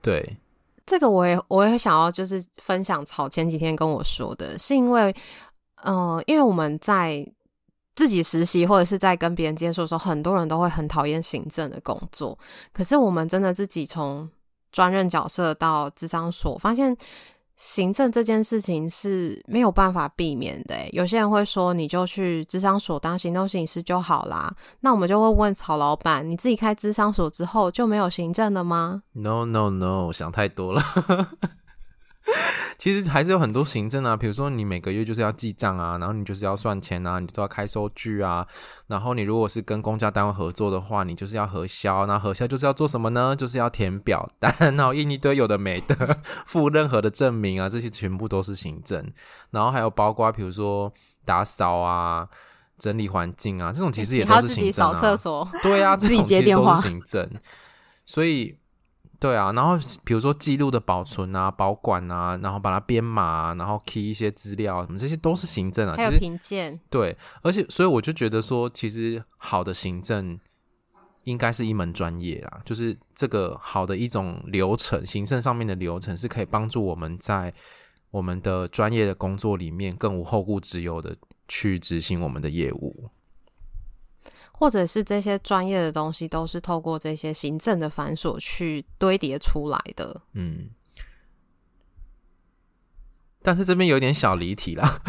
[0.01, 0.37] 对，
[0.85, 5.15] 这个我也我也想要就是分享草前几天跟我说的，是因为，
[5.83, 7.25] 嗯、呃，因为我们在。
[7.97, 12.37] 自己实习或者是在跟别人接触的时候，很多人都会很讨厌行政的工作。
[12.73, 14.29] 可是我们真的自己从
[14.75, 16.93] 专任角色到智商所，发现
[17.55, 20.75] 行政这件事情是没有办法避免的。
[20.91, 24.53] 有些人会说，你就去智商所当行动心理师就好啦。
[24.81, 30.83] 那我们就会问曹老板，你自己开智商所之后就没有行政了吗？No No No，想太多了。
[32.77, 38.45] 其实还是有很多行政啊，比如说你每个月就是要记账啊，然后你就是要算钱啊，你都要开收据啊。
[38.87, 42.05] 然后你如果是跟公家单位合作的话，你就是要核销。
[42.05, 43.35] 那核销就是要做什么呢？
[43.35, 49.11] 就是要填表单，然后印一堆有的没的，附任何的证明啊，这些全部都是行政。
[49.51, 50.91] 然后还有包括比如说
[51.23, 52.27] 打扫啊、
[52.77, 54.55] 整理环境啊，这种其实也都是行政啊。
[54.55, 57.29] 自己扫厕所，对啊，自己接电话，行政。
[58.05, 58.57] 所以。
[59.19, 66.79] 对啊，然后比如说记录的保存啊、保管啊，然后把它编码啊，然后 key 一些资料，什么这些都是行政啊，还有评鉴。
[66.89, 70.39] 对，而且所以我就觉得说，其实好的行政
[71.23, 77.53] 应该是一门专业啊，就是这个好的一种流程，行政上面的流程是可以帮助我们在
[78.11, 81.15] 我们的专业的工作里面更无后顾之忧的
[81.47, 83.09] 去执行我们的业务。
[84.57, 90.21] 或者是这些专业的东西都是透过这些行政的繁琐去堆叠出来的。
[90.33, 90.69] 嗯，
[93.41, 95.01] 但是这边有点小离题啦。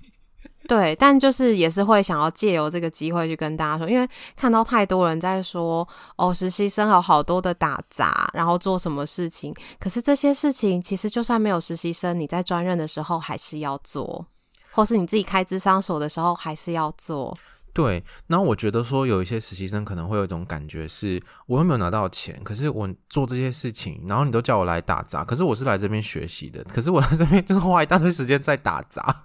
[0.68, 9.52] 对，但就是也是会想要借由这个机会去跟大家说，因为看到太多人在说哦，实习生有好多的打杂，然后做什么事情。
[9.80, 14.24] 可是这些事情其实就算没有实习生，你在专任的时候还是要做，
[14.70, 17.36] 或是你自己开智商所的时候还是要做。
[17.72, 29.24] 对，然后我觉得说有一些实习生可能会有一种感觉是，我又没有拿到钱，可是我做这些事情，然后你都叫我来打杂，可是我是来这边学习的，可是我来这边就是花一大堆时间在打杂，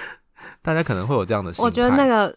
[0.62, 1.64] 大家可能会有这样的心。
[1.64, 2.36] 我觉得那个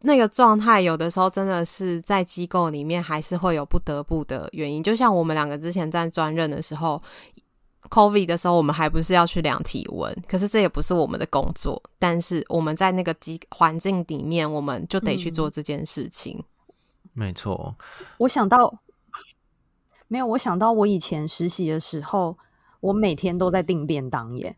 [0.00, 7.02] 那个状态有的时候真的是在机构里面还是会有不得不的原因，就像我们两个之前在专任的时候。
[7.90, 11.80] COVID 的时候，我们还不是要去量体温，可是这也不是我们的工作。
[11.98, 16.36] 但是我们在那个机环境里面，我们就得去做这件事情。
[16.38, 16.44] 嗯、
[17.12, 17.76] 没错，
[18.18, 18.78] 我想到
[20.08, 22.36] 没有，我想到我以前实习的时候，
[22.80, 24.56] 我每天都在订便当耶。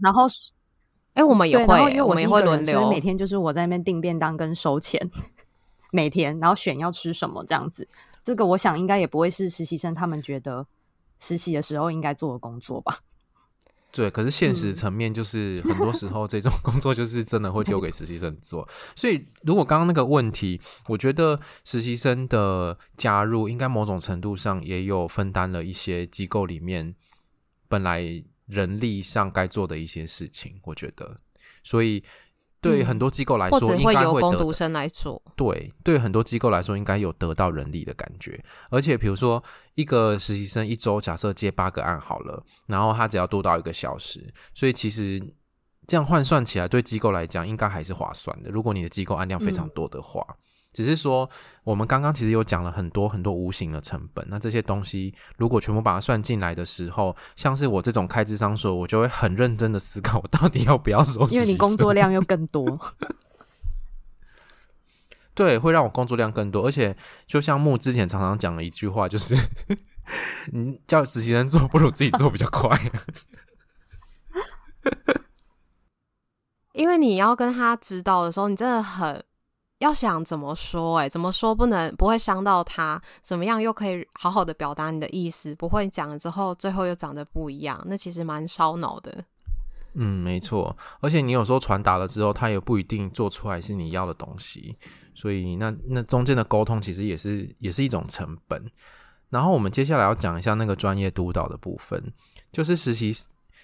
[0.00, 0.26] 然后，
[1.14, 5.10] 哎、欸，我们也会，因为我们也会轮流，所以每天就是我在那边订便当跟收钱，
[5.90, 7.86] 每天，然后选要吃什么这样子。
[8.22, 10.66] 这个我想应该也不会是实习生他们觉得。
[11.24, 12.98] 实习的时候应该做的工作吧？
[13.90, 18.68] 对，可是现实层面就是很多时候这种工作就是真的会丢给实习生做。
[18.96, 26.94] 所以如果刚刚那个问题，我觉得实习生的加入应该某种程度上也有分担了一些机构里面
[27.68, 28.02] 本来
[28.46, 30.60] 人力上该做的一些事情。
[30.64, 31.20] 我觉得，
[31.62, 32.02] 所以。
[32.64, 35.22] 对很多机构来说，应该会，或者会由工读生来做。
[35.36, 38.42] 对，对很多机构来说，应该有得到人力的感觉。
[38.70, 39.42] 而且，比如说
[39.74, 44.20] 一个实习生一周假设接八个案好了，然后他只要多到一个小时，
[44.54, 45.22] 所以其实
[45.86, 48.50] 这样换算起来，对机构来讲应该还是划算的。
[48.50, 50.24] 如果你的机构案量非常多的话。
[50.28, 50.36] 嗯
[50.74, 51.30] 只是说，
[51.62, 54.26] 我们刚刚其实有讲了很多很多无形的成本。
[54.28, 61.36] 那这些东西如果全部把它算进来的时候，像是我这种开智商所，我就会很认真的思考，我到底要不要收实习生？
[61.36, 62.78] 因为你工作量又更多。
[65.32, 66.66] 对，会让我工作量更多。
[66.66, 69.36] 而且，就像木之前常常讲的一句话，就是
[70.52, 72.78] 你叫实习生做，不如自己做比较快。
[76.74, 79.24] 因为你要跟他指导的时候，你真的很。
[79.84, 83.00] 要想怎么说，欸，哎，怎么说不能不会伤到他？
[83.22, 85.54] 怎么样又可以好好的表达你的意思？
[85.56, 89.24] 不会讲了之后，最后又长得不一样，那其实蛮烧脑的。
[89.92, 90.74] 嗯，没错。
[91.00, 94.74] 而且你有时候传达了之后，他也不一定做出来是你要的东西，
[95.14, 98.64] 所以那那中间的沟通其实也是也是一种成本。
[99.28, 102.02] 然后我们接下来要讲一下那个专业督导的部分，
[102.50, 103.12] 就是实习。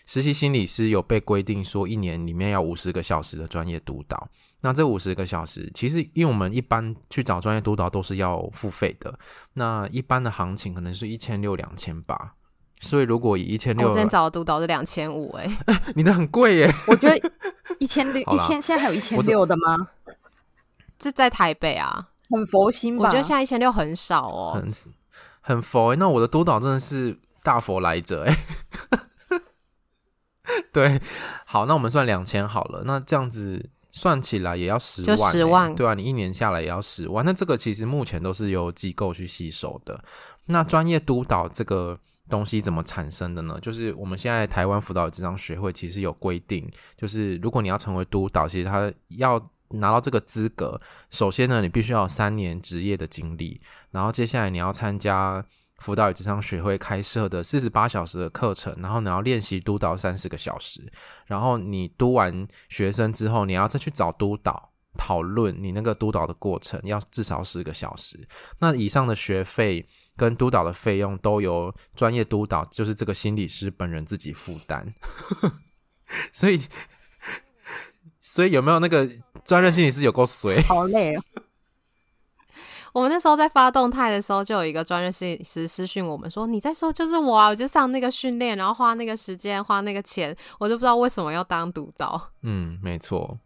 [0.06, 4.28] 实习心理师有被规定说，一年里面要五十个小时的专业督导。
[4.62, 9.18] 那这五十个小时，其实因为我们一般去找专业督导都是要付费的。
[9.54, 12.34] 那一般的行情可能是一千六、两千八。
[12.82, 15.46] 所以如果以一千六，我之前找的督导是两千五，哎，
[15.94, 16.74] 你的很贵耶。
[16.86, 17.30] 我觉得
[17.78, 19.88] 一千六、 一千，现在还有一千六的吗？
[20.98, 23.04] 这在台北啊，很佛心吧？
[23.04, 24.72] 我觉得现在一千六很少哦，很
[25.42, 25.94] 很佛。
[25.96, 28.36] 那我的督导真的是大佛来着，哎。
[30.72, 31.00] 对，
[31.44, 32.84] 好，那我们算两千好了。
[32.86, 37.24] 那这样子算起来也要十万，欸，十万，对啊，你一年下来也要十万。
[37.24, 40.02] 那这个其实目前都是由机构去吸收的。
[40.46, 41.98] 那专业督导这个
[42.28, 43.58] 东西怎么产生的呢？
[43.60, 55.44] 就是我们现在台湾辅导咨商学会其实有规定，就是如果你要成为督导，其实他要拿到这个资格，首先呢，你必须要有三年职业的经历，然后接下来你要参加。
[55.80, 60.80] 辅导与咨商学会开设的四十八小时的课程，然后你要练习督导三十个小时，
[61.26, 68.28] 然后你督完学生之后，你要再去找督导讨论你那个督导的过程，要至少十个小时。
[68.58, 69.84] 那以上的学费
[70.16, 74.94] 跟督导的费用都由专业督导，就是这个心理师本人自己负担。
[76.32, 76.60] 所以，
[78.20, 79.08] 所以有没有那个
[79.44, 80.60] 专任心理师有够衰？
[80.62, 81.22] 好累哦。
[82.92, 92.20] 我们那时候在发动态的时候，就有一个专业摄影师私讯我们说：“你在说就是我啊，我就上那个训练，然后花那个时间，花那个钱，我就不知道为什么要当督导。
[92.42, 93.38] ”嗯，没错，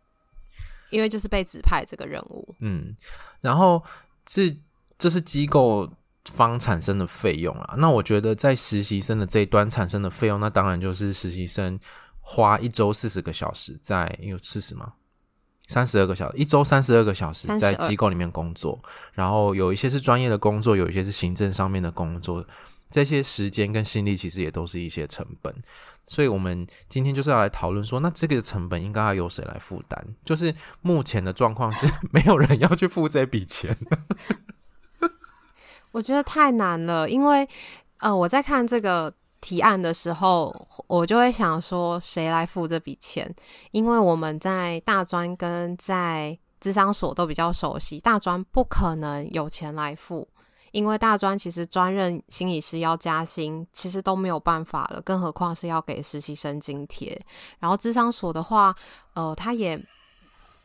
[0.91, 2.55] 因为就是被指派这个任务。
[2.61, 2.97] 嗯，
[3.41, 3.83] 然后
[4.25, 4.57] 这
[4.97, 5.91] 这是机构
[6.31, 7.75] 方产生的费用啊。
[7.77, 11.79] 那我觉得在实习生的这一端产生的费用，那当然就是实习生
[12.21, 14.95] 花一周四十个小时在，有四十吗？
[15.67, 18.79] 三十二个小时，一周三十二个小时在机构里面工作，
[19.13, 22.45] 然后有一些是专业的工作，有一些是行政上面的工作，
[22.91, 25.55] 这些时间跟心力其实也都是一些成本。
[26.07, 30.05] 所以，我们今天就是要来讨论说，那这个成本应该要由谁来负担？
[30.23, 33.75] 就是目前的状况是 没有人要去付这笔钱。
[35.93, 37.49] 我觉得太难了，因为
[37.99, 39.13] 呃，我在看这个。
[39.45, 43.31] 提案的时候，我就会想说，谁来付这笔钱？
[43.73, 50.27] 因为我们在大专跟在智商所都比较熟悉，大专不可能有钱来付，
[50.73, 57.21] 因为大专其实专任心理师要加薪，其实都没有办法了，更何况是要给实习生津贴。
[57.59, 58.75] 然后智商所的话，
[59.13, 59.79] 呃，他也。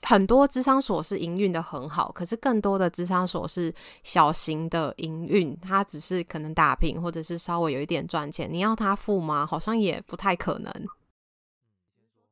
[0.01, 8.47] 很多咨商所是营运的很好，可是更多的咨商所是小型的营运，它只是可能打平或者是稍微有一点赚钱。
[8.51, 9.45] 你要他付吗？
[9.45, 10.73] 好像也不太可能。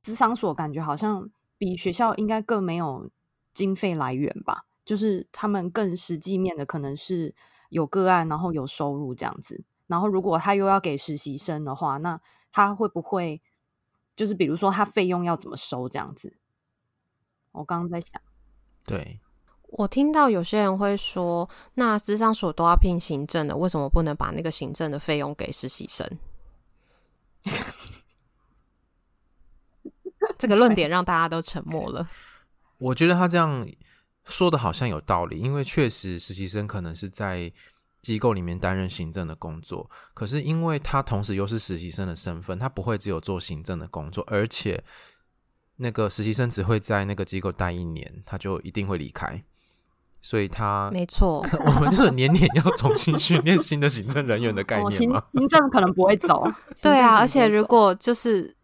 [0.01, 3.09] 咨商所感觉好像比学校应该更没有
[3.53, 7.35] 经费来源吧，就是他们更实际面的可能是
[7.69, 9.61] 有个案，然后有收入这样子。
[9.87, 12.19] 然后如果他又要给实习生的话，那
[12.51, 13.41] 他会不会
[14.15, 16.37] 就是比如说他费用要怎么收这样子？
[17.57, 18.21] 我刚刚在想，
[18.85, 19.19] 对，
[19.63, 26.07] 我听到有些人会说，那智商所都要聘行政的，为什么不能把那个行政的费用给实习生？
[30.37, 32.07] 这个论点让大家都沉默了。
[32.77, 33.67] 我觉得他这样
[34.23, 37.51] 说的好像有道理，因为确实实习生可能是在
[38.03, 44.83] 机构里面担任行政的工作，可是因为他同时又是实习生的身份，他不会只有做行政的工作，而且。
[45.77, 49.43] 那个实习生只会在那个机构待一年，他就一定会离开，
[50.21, 55.19] 所以他没错， 我们就是年年要重新训练新的行政人员的概念吗？
[55.19, 58.55] 哦、行，行政可能不会走， 对啊，而且如果就是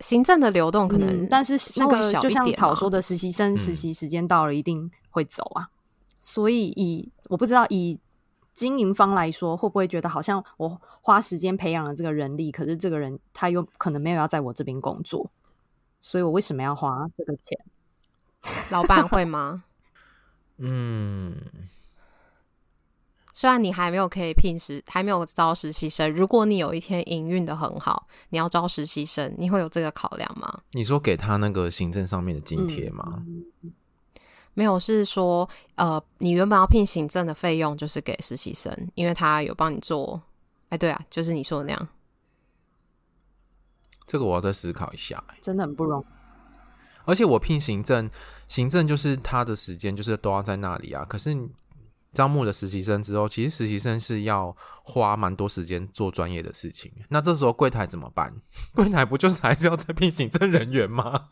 [0.00, 5.72] 行政的流动可能、嗯，但是那个就像草说的，实习生实习时间到了一定会走啊，嗯、
[6.20, 7.98] 所以以我不知道以。
[8.54, 15.28] 经营方来说，会不会觉得好像我花时间培养了这个人力，可是这个人他又可能没有要在我这边工作，
[16.00, 17.58] 所以我为什么要花这个钱？
[18.70, 19.64] 老板会吗？
[20.58, 21.34] 嗯，
[23.32, 30.60] 虽然你还没有可以聘实，还没有招实习生，如果你有一天营运的很好，你要招实习生，你会有这个考量吗？
[30.72, 33.24] 你说给他那个行政上面的津贴吗？
[33.26, 33.72] 嗯
[34.54, 40.22] 没有，是说，呃，你原本要聘行政的费用就是给实习生，因为他有帮你做。
[40.70, 41.88] 哎，对啊，就是你说的那样。
[44.06, 46.04] 这个我要再思考一下，真的很不容易。
[47.04, 48.10] 而且我聘行政，
[48.48, 51.04] 行政就是他的时间就是都要在那里啊。
[51.04, 51.36] 可是
[52.12, 56.92] 招募了实习生之后，其实实习生是要花蛮多时间做专业的事情。
[57.08, 58.34] 那这时候柜台怎么办？
[58.74, 61.28] 柜台不就是还是要再聘行政人员吗？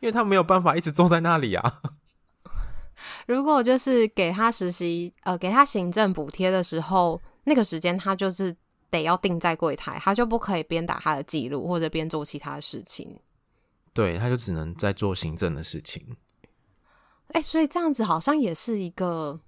[0.00, 1.80] 因为他没有办法一直坐在那里啊。
[3.26, 8.54] 如果就是给他实习，呃，给他行政补贴的时候，那个时间他就是
[8.90, 13.20] 得要定在柜台，他就不可以边打他的记录或者边做其他的事情。
[13.92, 16.04] 对，他就只能在做行政的事情。
[17.28, 19.38] 哎、欸，所以这样子好像也是一个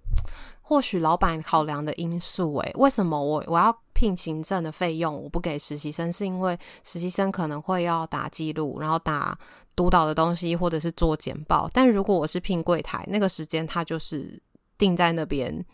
[0.61, 2.55] 或许老板考量的因素。
[2.57, 6.13] 哎，为什么我我要聘行政的费用，我不给实习生？
[6.13, 9.37] 是因为实习生可能会要打记录，然后打。
[9.77, 14.41] 督导的东西，或者是做简报，但如果我是聘柜台，那个时间他就是
[14.77, 15.65] 定在那边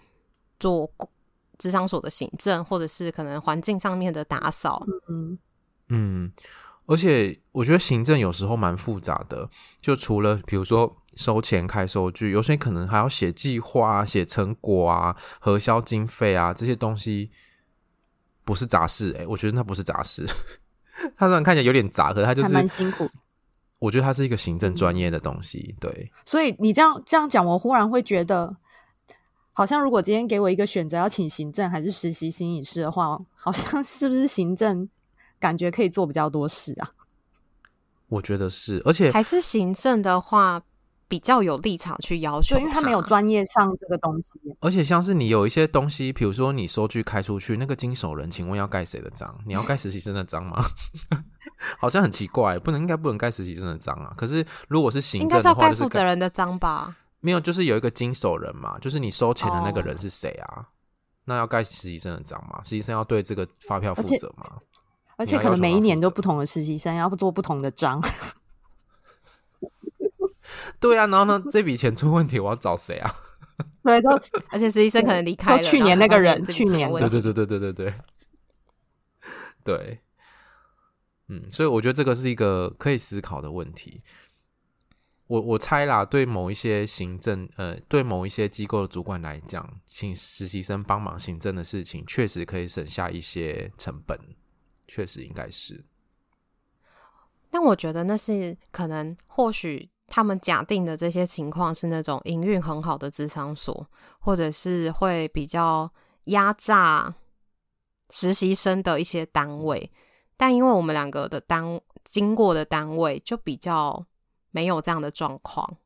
[0.60, 0.88] 做
[1.58, 4.86] 咨商所的行政，或者是可能环境上面的打扫。
[5.08, 5.38] 嗯
[5.88, 6.30] 嗯，
[6.86, 9.48] 而且我觉得行政有时候蛮复杂的，
[9.80, 17.30] 就除了比如说收钱、开收据，有些可能还要写计划啊、写成果啊、核销经费啊这些东西，
[18.44, 20.26] 不是杂事诶、欸，我觉得那不是杂事，
[21.16, 23.08] 他虽然看起来有点杂，可是他就是蛮辛苦。
[23.78, 26.10] 我觉得它是一个行政专业的东西，对。
[26.24, 28.56] 所以你这样这样讲，我忽然会觉得，
[29.52, 34.88] 好像如果今天给我一个选择，要请行政还是实习心理师的话，好像是不是行政
[35.38, 36.92] 感觉可以做比较多事啊？
[38.08, 40.62] 我觉得是，而且还是行政的话。
[41.08, 44.30] 比较有立场去要求，因为他没有专业上这个东西。
[44.60, 49.38] 而且像是你有一些东西，比如说你收据开出去，那个经手人，请问要盖谁的章？
[49.46, 50.64] 你要盖实习生的章吗？
[51.78, 54.12] 好像很奇怪，不能，应该不能盖实习生的章啊。
[54.16, 56.96] 可是如果是行政的话，应该是要盖负责人的章吧？
[57.20, 60.64] 没有，就是有一个经手人嘛，就是你收钱的那个人是谁啊？Oh.
[61.24, 62.60] 那要盖实习生的章吗？
[62.62, 64.44] 实习生要对这个发票负责吗？
[65.16, 68.00] 而且，而且可能每一年都不同的实习生要做不同的章。
[70.80, 71.42] 对啊，然后呢？
[71.50, 73.14] 这笔钱出问题，我要找谁啊？
[73.82, 74.10] 对，就
[74.50, 77.94] 而且实习生可能离开了，去年那个人，去年对对对对对对对
[79.64, 80.00] 对，
[81.28, 84.02] 嗯，所以我觉得这个是一个可以思考的问题。
[85.28, 94.16] 我我猜啦，对某一些行政呃，对某一些机构的主管来讲，请实习生帮忙行政的事情，确实可以省下一些成本，
[94.86, 95.84] 确实应该是。
[97.50, 103.86] 但我觉得那是可能，或许他们假定的这些情况是那种营运很好的咨商所，
[104.18, 105.90] 或者是会比较
[106.24, 107.14] 压榨
[108.10, 109.90] 实习生的一些单位。
[110.36, 114.06] 但因为我们两个的单经过的单位就比较。
[114.52, 115.76] 没有这样的状况，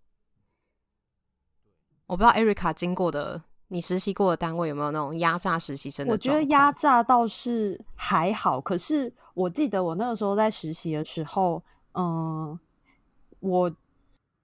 [2.07, 6.13] 我不知道 Erica 经过的，你实习过的单位有没有那种压榨实习生的？
[6.13, 11.61] 我觉得压榨倒是还好，可是我记得我那个时候在实习的时候，
[11.95, 12.57] 嗯，
[13.41, 13.69] 我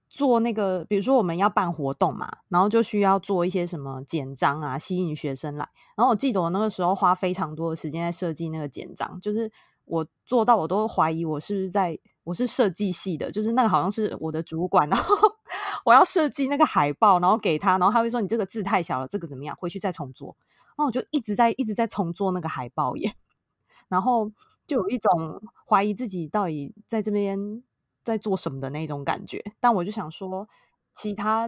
[0.09, 5.67] 做那个，比如说我们要办活动嘛，然后就需要做一些什么简章啊，吸引学生来。
[5.95, 9.51] 然后我记得我那个时候花非常多的时间在设计那个简章，就是。
[9.89, 15.15] 我做到我都怀疑我是不是在，我是设计系的，就是那个好像是我的主管，然后
[15.85, 19.55] 我要设计那个海报，然后给他，然后他会说你这个字太小了，这个怎么样？
[19.57, 20.35] 回去再重做。
[20.71, 23.13] 然后我就一直在一直在重做那个海报耶，
[23.87, 24.29] 然后
[24.67, 27.63] 就有一种怀疑自己到底在这边
[28.07, 29.43] 在做什么的那种感觉。
[29.59, 30.47] 但我就想说，
[30.95, 31.47] 其他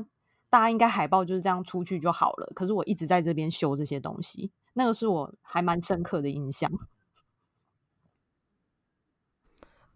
[0.49, 6.71] 大家应该海报就是这样出去就好了，可是我一直在这边修这些东西，那个是我还蛮深刻的印象。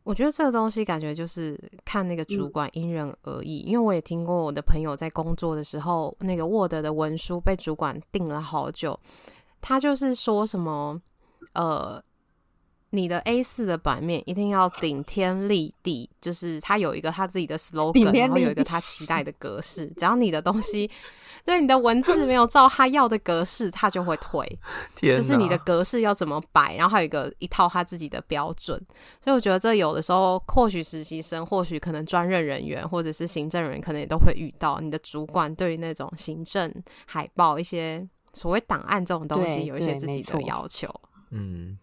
[0.03, 8.99] 我觉得这个东西感觉就是看那个主管因人而异，嗯、因为我也听过我的朋友在工作的时候，那个 Word 的文书被主管定了好久，
[9.61, 11.01] 他就是说什么，
[11.53, 12.03] 呃。
[12.95, 19.87] 你的 A 四的版面一定要顶天立地，就是它有一个它自己的 slogan，然后有一个它期待的格式。
[19.97, 20.87] 只要你的东西，
[21.43, 24.47] 对你的文字没有照它要的格式，它就会退。
[25.01, 28.79] 就是你的格式要怎么摆，然后还有一个一套他自己的标准。
[29.19, 34.79] 所以我觉得这有的时候，或许实习生，或许可能专任人员，或者是行政人员，可能也都会遇到。
[34.79, 36.71] 你的主管对于那种行政
[37.07, 40.87] 海报、一些所谓档案这种东西，有一些自己的要求。
[41.31, 41.79] 嗯。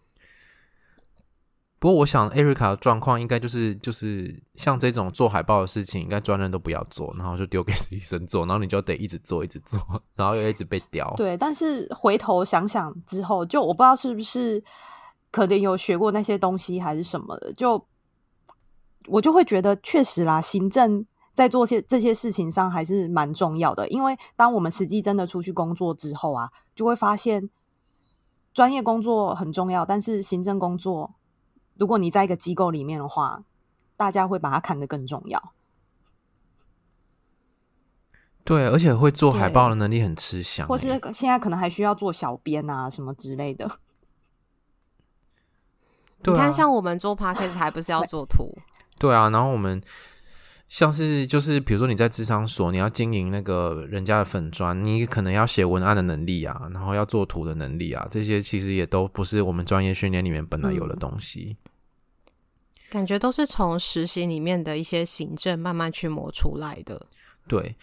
[1.81, 9.79] 不过，我想 Erica 的状况应该就是就是像这种做海报的事情，应该专任都不要做，然后就丢给实习生做，然后你就得一直做，一直做，
[10.13, 11.11] 然后又一直被刁。
[11.17, 14.63] 对，但是回头想想之后，就我不知道是不是
[15.31, 17.83] 可能有学过那些东西还是什么的，就
[19.07, 21.03] 我就会觉得确实啦，行政
[21.33, 27.49] 在做些这些事情上还是蛮重要的，因为当我们实际真的出去工作之后啊，就会发现
[28.53, 31.15] 专业工作很重要，但是行政工作。
[31.77, 33.43] 如果你在一个机构里面的话，
[33.97, 35.53] 大家会把它看得更重要。
[38.43, 43.69] 对，而且会做海报的能力很吃香，或是现在可能还需要做小编啊什么之类的。
[46.23, 48.57] 你看，像我们做 Podcast 还不是要做图？
[48.99, 49.81] 对啊，然后我们。
[50.71, 61.57] 像是就是比如说你在智商所，你要经营那个人家的粉砖，你可能要写文案的能力啊，然后要做图的能力啊，这些其实也都不是我们专业训练里面本来有的东西。
[62.89, 67.05] 感觉都是从实习里面的一些行政慢慢去磨出来的。
[67.49, 67.75] 对，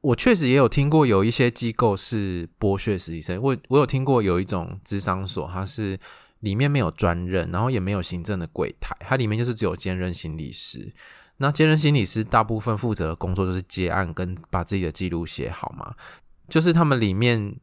[0.00, 5.98] 我确实也有听过有一些机构是剥削实习生，我我有听过有一种智商所，它是
[6.38, 10.92] 里面没有专任，然后也没有行政的柜台，它里面就是只有兼任心理师。
[11.38, 15.94] 那兼任心理师大部分负责的工作就是接案跟把自己的记录写好嘛，
[16.48, 17.56] 就是他们里面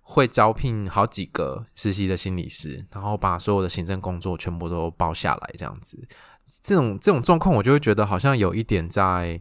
[0.00, 6.02] 会招聘好几个实习的心理师，然后把所有的行政工作全部都包下来，这样子。
[6.62, 9.38] 这种这种状况，我就会觉得好像有一点在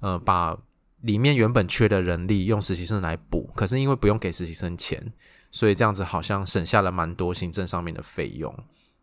[0.00, 0.54] 呃，把
[1.00, 5.12] 里面原本缺的人力用实习生来补，可是因为不用给实习生钱，
[5.50, 8.54] 所以这样子好像省下了蛮多行政上面的费用。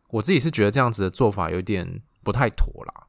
[0.09, 3.07] 我自己是觉得这样子的做法有点不太妥啦。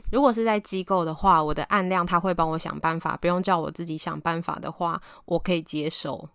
[0.10, 6.28] 如果是在机构的话，我的案量他会帮我想办法，不用叫我自己想办法的话，我可以接受。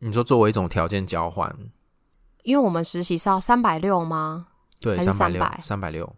[0.00, 1.54] 你说作为一种条件交换，
[2.44, 4.46] 因为我们实习是要三百六吗？
[4.80, 6.16] 对，还是三百六，三百六，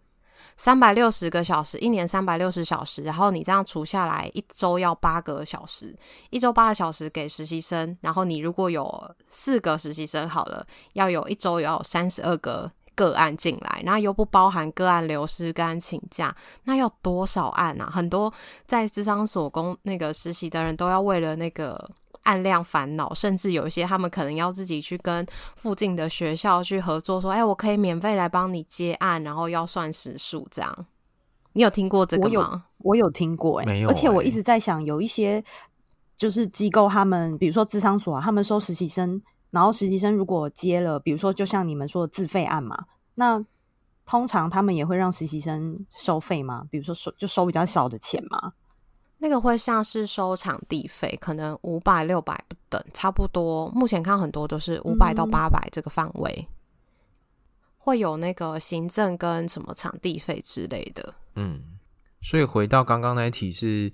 [0.55, 5.97] 三百六十个小时，一年三百六十小时，然后你这样除下来，一周要八个小时，
[6.29, 12.71] 一周八个小时给实习生，然后你如果有四个实习生好了，要有一周要有三十二个。
[13.01, 16.35] 个案进来，然后又不包含个案流失、个案请假，
[16.65, 17.89] 那要多少案啊？
[17.91, 18.31] 很多
[18.67, 21.89] 在智商所工那个实习的人都要为了那个
[22.23, 25.25] 案量烦恼，甚至有一些他们可能要自己去跟
[25.55, 30.85] 附近的学校去合作，说：“哎，我可以免费来帮你接案，然后要算时数。”这样，
[31.53, 32.29] 你有听过这个吗？
[32.29, 33.91] 我有，我有听过、欸，哎，没有、欸。
[33.91, 35.43] 而且我一直在想，有一些。
[36.17, 39.19] 就是机构他们，比如说智商所啊，他们收实习生，
[39.51, 42.85] 然后实习生如果接了，比如说就像你们说的自费案嘛，
[43.15, 43.45] 那
[44.05, 46.65] 通常他们也会让实习生收费吗？
[46.71, 48.53] 比如说收就收比较少的钱吗？
[49.19, 53.69] 那个会像是收场地费，可能五百六百不等，差不多。
[53.69, 56.55] 目前看很多都是五百到八百这个范围，嗯，
[57.77, 61.13] 会有那个行政跟什么场地费之类的。
[61.35, 61.61] 嗯，
[62.21, 63.93] 所以回到刚刚那一题是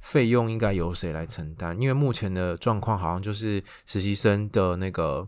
[0.00, 1.80] 费用应该由谁来承担？
[1.80, 5.26] 因为目前的状况好像就是实习生的那个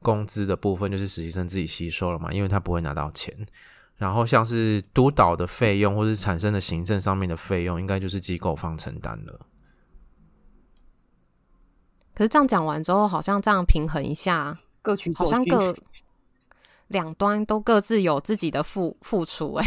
[0.00, 3.34] 工资的部分就是实习生自己吸收了嘛，因为他不会拿到钱。
[3.96, 9.40] 然后像是督导的费用，或是产生的行政上面的费用，应该就是机构方承担了。
[12.14, 15.76] 可是这样讲完之后，好像这样平衡一下，各取好像各
[16.86, 19.54] 两端都各自有自己的付付出。
[19.54, 19.66] 哎，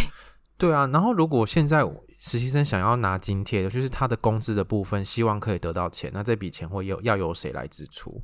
[0.58, 0.88] 对啊。
[0.88, 1.84] 然后如果现在
[2.22, 8.22] 实习生想要拿津贴的，就是他的工资的部分，希望可以得到钱，那这笔钱会有要由谁来支出？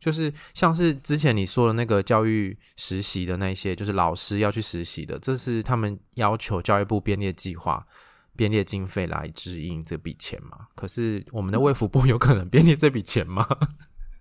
[0.00, 7.86] 就是像是之前你说的那个教育实习的那些，就是老师要去实习的，这是他们要求教育部编列计划、
[8.34, 10.68] 编列经费来支应这笔钱嘛？
[10.74, 13.46] 可是我们的卫福部有可能编列这笔钱吗？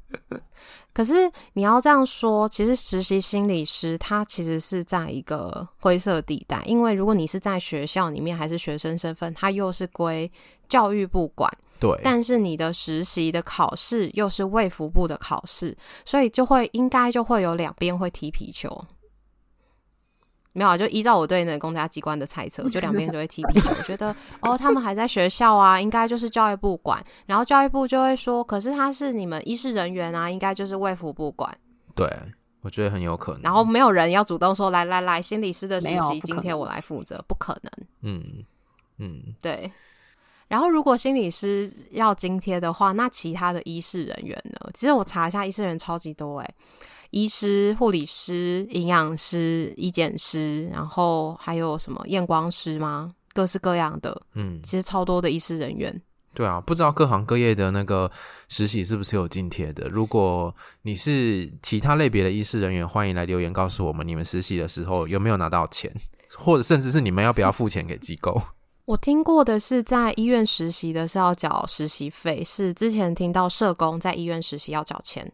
[0.93, 10.29] 可是你要这样说，其实实习心理师他其实是在一个灰色地带，因为如果你是在学校里面还是学生身份，他又是归
[10.67, 11.49] 教育部管。
[11.79, 18.85] 对，但是你的实习的考试又是卫福部的考试，所以就会应该就会有两边会踢皮球。
[20.53, 23.69] 没有啊，就依照我对那个公家机关的猜测， 就两边就会踢皮球。
[23.69, 31.55] 我觉得哦，他们还在学校啊， 应该就是教育部管，然后教育部就会说，可是他是你们医师人员啊，应该就是卫福部管。
[31.95, 32.11] 对，
[32.61, 33.41] 我觉得很有可能。
[33.43, 37.71] 然后没有人要主动说，来来来，心理师的实习今天我来负责，不可能。
[38.01, 38.43] 嗯
[38.97, 39.71] 嗯，对。
[40.47, 44.71] 然后，如果心理师要津贴的话，那其他的医事人员呢？
[44.73, 46.55] 其实我查一下，医事人员超级多诶，
[47.11, 53.13] 医师、护理师、营养师、医检师，然后还有什么验光师吗？
[53.33, 56.01] 各式各样的，嗯，其实超多的医师人员。
[56.33, 58.09] 对啊，不知道各行各业的那个
[58.47, 59.89] 实习是不是有津贴的？
[59.89, 60.53] 如果
[60.83, 65.91] 你是其他类别的医师人员，欢迎来留言告诉我们，你们实习的时候有没有拿到钱，
[66.37, 68.41] 或者甚至是你们要不要付钱给机构？
[68.85, 75.31] 我听过的是在医院实习的是要缴实习费，是之前听到社工在医院实习要缴钱。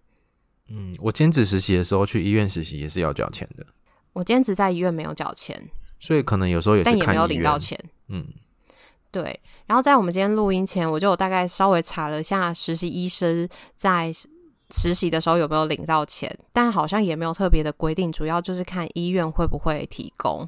[0.70, 3.66] 嗯，我兼职实习的时候去医院实习也是要缴钱的。
[4.14, 7.80] 我兼职在医院没有缴钱，所以可能有时候也是看医院，但也没有领到钱。
[8.08, 8.26] 嗯，
[9.12, 9.40] 对。
[9.68, 14.12] 然后在我们今天录音前，我就有大概稍微查了一下实习医生在
[14.72, 20.48] 实习的时候有没有领到钱，但好像也没有特别的规定，主要就是看医院会不会提供。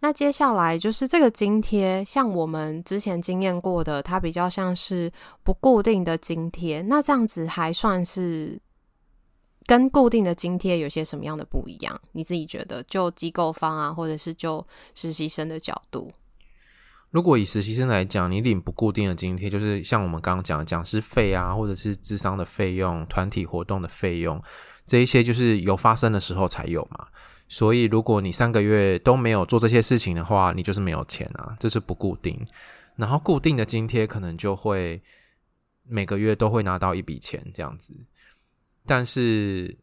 [0.00, 5.10] 那接下来就是这个津贴，像我们之前经验过的，它比较像是
[5.42, 6.82] 不固定的津贴。
[6.82, 8.60] 那这样子还算是
[9.66, 11.98] 跟固定的津贴有些什么样的不一样？
[12.12, 16.12] 你自己觉得，就机构方啊，或者是就实习生的角度？
[17.10, 24.40] 如果以实习生来讲，你领不固定的津贴，就是像我们刚刚讲的讲师费啊，或者是智商的费用、团体活动的费用，
[24.86, 27.08] 这一些就是有发生的时候才有嘛。
[27.48, 32.44] 所以，如果你三个月都没有做这些事情的话，你就是没有钱啊，这是不固定。
[32.96, 35.00] 然后，固定的津贴可能就会
[35.84, 37.94] 每个月都会拿到一笔钱这样子。
[38.84, 39.76] 但是，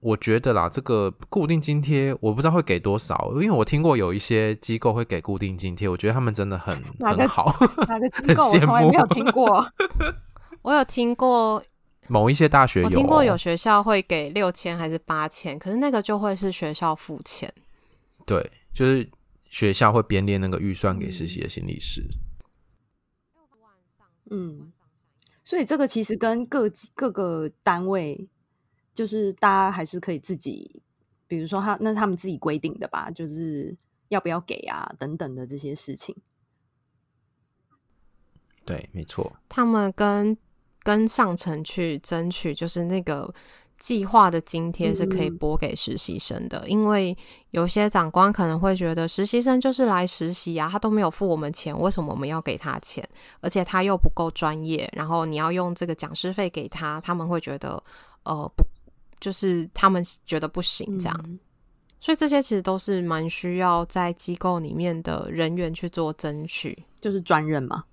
[0.00, 7.52] 我觉得啦，这个固定津贴我不知道会给多少，因为我听过有一些机构会给固定津贴，我觉得他们真的很很好。
[7.88, 9.66] 哪个机构我从来没有听过？
[10.62, 11.62] 我有听过。
[12.08, 17.52] 某一些大学有，我听过有学校会给六千还是八千，可是那个就会是学校付钱。
[18.26, 19.08] 对，就是
[19.48, 22.02] 学校会编列那个预算给实习的心理师。
[24.30, 24.72] 嗯，
[25.44, 28.28] 所以这个其实跟各各个单位，
[28.94, 30.82] 就是大家还是可以自己，
[31.26, 33.76] 比如说他那是他们自己规定的吧，就是
[34.08, 36.16] 要不要给啊等等的这些事情。
[38.64, 40.36] 对，没错，他们跟。
[40.88, 43.30] 跟上层去争取，就是那个
[43.78, 47.14] 计划的津贴是可以拨给实习生的，嗯，因为
[47.50, 53.06] 有些长官可能会觉得实习生就是来实习啊，他都没有付我们钱，为什么我们要给他钱？
[53.42, 57.82] 而且他又不够专业，然后你要用这个讲师费给他，他们会觉得
[58.22, 58.64] 呃不，
[59.20, 61.38] 就是他们觉得不行这样，嗯，
[62.00, 67.84] 所以这些其实都是蛮需要在机构里面的人员去做争取，就是专任嘛。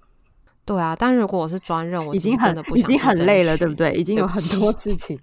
[0.65, 3.93] 对啊，但如果我是专任，我已经很已经很累了，对不对？
[3.93, 5.19] 已经有很多事情。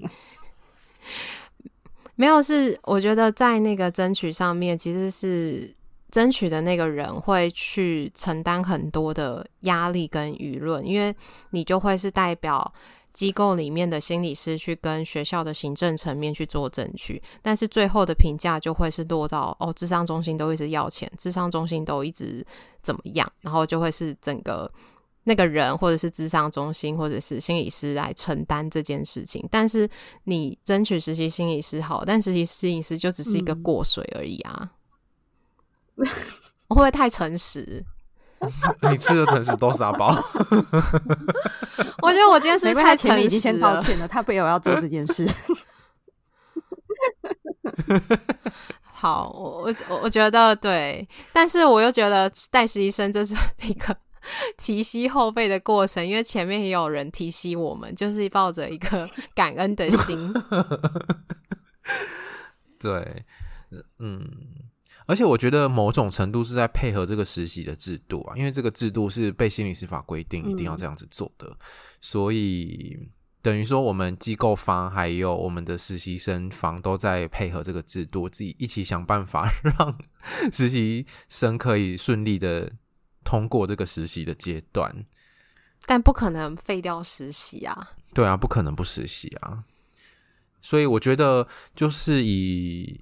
[2.15, 5.75] 没有，是我觉得在那个争取上面，其实是
[6.13, 11.13] 争取的那个人会去承担很多的压力跟舆论，因为
[11.51, 12.73] 你就会是代表
[13.13, 22.47] 机构里面的心理师去跟学校的行政层面去做争取，但是最后的评价就会是落到哦，智商中心都一直要钱，智商中心都一直
[22.83, 24.71] 怎么样，然后就会是整个
[25.25, 29.47] 那个人或者是智商中心或者是心理师来承担这件事情。
[29.51, 29.89] 但是
[30.25, 34.71] 你争取实习心理师好，但实习心理师就只是一个过水而已啊。
[35.97, 36.07] 嗯
[36.69, 37.85] 我会不会太诚实？
[38.91, 40.09] 你吃的诚实多少包？
[42.03, 43.23] 我觉得我今天是太诚实了。
[43.23, 45.29] 已经先道歉了，他没有要做这件事。
[48.83, 53.97] 好，我我我觉得对，但是我又觉得带实习生这是一个
[54.59, 60.33] 提膝后背的过程，因为前面也有人提携我们，就是抱着一个 感恩的心。
[62.79, 63.25] 对，
[63.99, 64.29] 嗯。
[65.05, 71.57] 而且我觉得某种程度是在配合这个实习的制度啊，因为这个制度是被心理师法规定一定要这样子做的，嗯、
[72.01, 72.97] 所以
[73.43, 79.99] 等于说我们机构方还有我们的实习生方都在配合这个制度，自己一起想办法让
[80.53, 82.71] 实习生可以顺利的
[83.25, 85.05] 通过这个实习的阶段。
[85.87, 87.91] 但不可能废掉实习啊！
[88.15, 89.65] 对啊，不可能不实习啊！
[90.61, 93.01] 所以我觉得就是以。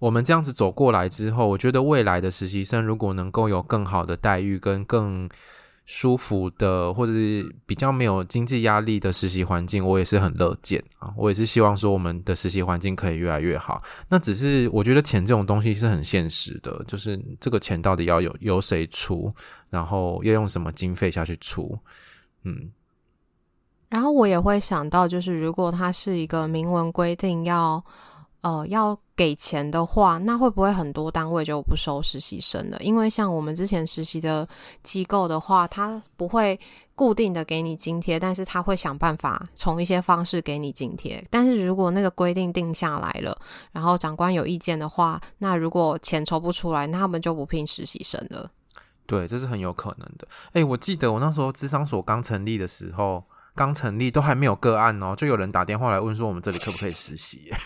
[0.00, 5.28] 我们这样子走过来之后，我觉得未来的实习生如果能够有更好的待遇跟更
[5.90, 11.10] 舒服的，或者是比较没有经济压力的实习环境，我也是很乐见啊。
[11.16, 13.82] 我也是希望说我们的实习环境可以越来越好。
[14.10, 19.34] 那只是我觉得钱这种东西是很现实的，就是这个钱到底要有由谁出，
[19.70, 21.74] 然后要用什么经费下去出，
[22.42, 22.70] 嗯。
[23.88, 27.82] 然后我也会想到，就是如果它是一个明文规定要。
[28.40, 32.78] 呃，要给钱的话，那会不会很多单位就不收实习生了？
[32.80, 34.48] 因为像我们之前实习的
[34.82, 36.58] 机构的话，他不会
[36.94, 41.22] 固定的给你津贴，但是他会想办法从一些方式给你津贴。
[41.28, 43.36] 但是如果那个规定定下来了，
[43.72, 48.48] 然后长官有意见的话，那如果钱抽不出来，那他们就不聘实习生了。
[49.04, 50.28] 对，这是很有可能的。
[50.52, 53.24] 哎，我记得我那时候智商所刚成立的时候，
[53.58, 57.50] 刚成立都还没有个案哦，就有人打电话来问说，我们这里可不可以实习？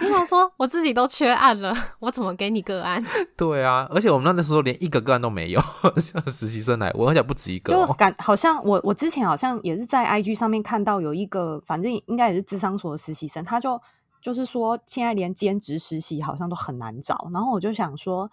[0.00, 3.02] 你想说我自己都缺案了， 我怎么给你个案？
[3.38, 5.60] 对啊，而且我们那时候连一个个案都没有，
[5.96, 13.80] 像实习生来，我而且不止一个，就感好像我我之前好像也是在 IG 上面看到有一个，反正应该也是智商所的实习生，他就
[14.20, 18.28] 就是说现在连兼职实习好像都很难找，然后我就想说，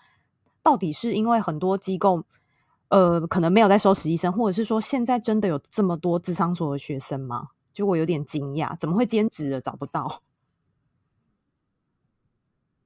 [0.64, 2.24] 到底是因为很多机构
[2.90, 7.48] 呃可能没有在收实习生，或者是说现在真的有这么多智商所的学生吗？
[7.74, 10.22] 就我有点惊讶，怎么会兼职的找不到？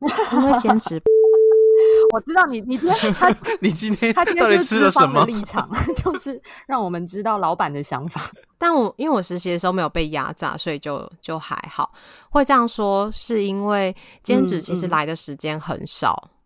[0.33, 1.01] 因为兼职，
[2.11, 3.29] 我知道你，你今天他，
[3.61, 5.69] 你今天他今天是吃了什么立场？
[5.95, 8.19] 就是让我们知道老板的想法。
[8.57, 11.93] 但我因为我实习的时候没有被压榨，所以就就还好。
[12.31, 16.40] 会这样说，是因为兼职其实来的时间很少，嗯嗯、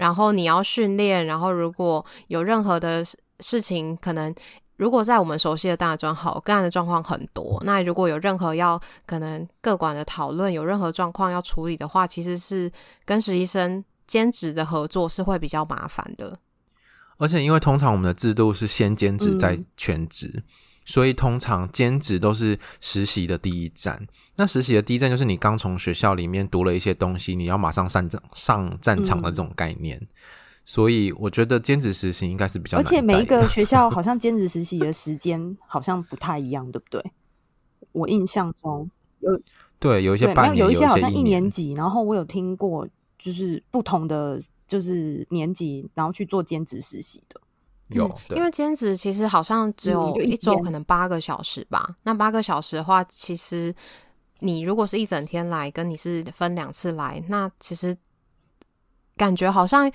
[0.00, 3.04] 然后你要训练，然后如果有任何的
[3.40, 4.34] 事情，可能。
[4.80, 7.60] 如果在我们熟悉的大专好，个案的状况很多。
[7.66, 12.72] 那如果有任何要可能各管的讨论，有任何状况要处理的话，其实是
[13.04, 16.38] 跟实习生兼职的合作是会比较麻烦的。
[17.18, 20.42] 而且因为通常我们的制度是先兼职再全职，嗯、
[20.90, 24.06] 所以通常兼职都是实习的第一站。
[24.36, 29.98] 那实习的第一站就是你刚从学校里面读了一些东西，你要马上上战上战场的这种概念。
[29.98, 30.08] 嗯
[30.62, 37.04] 所以我觉得兼职实习应该是比较难，而且每一个学校 好像兼职实习的时间好像不太一样，对不对？
[37.90, 38.88] 我印象中
[39.18, 39.40] 有
[39.80, 42.86] 对有一些半年，有一些好像一年级，然后我有听过
[43.18, 44.38] 就是不同的
[44.68, 47.40] 就是年级，然后去做兼职实习的。
[47.90, 51.96] 有，因为兼职其实好像只有一周可能八个小时吧。
[52.02, 53.74] 那八个小时的话，其实
[54.40, 57.96] 你如果是一整天来，跟你是分两次来，那其实
[59.16, 59.90] 感觉好像。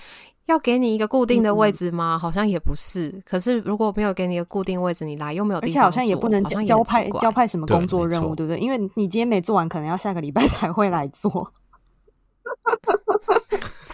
[0.46, 2.14] 要给你一个固定的位置吗？
[2.14, 3.20] 嗯、好像也不是。
[3.26, 8.60] 可是如果没有给你一个固定位置，你来又没有地方，而且好像也不能交派交派什么工作任务，对，对不对？
[8.60, 11.52] 因为你今天没做完，可能要下个礼拜才会来做。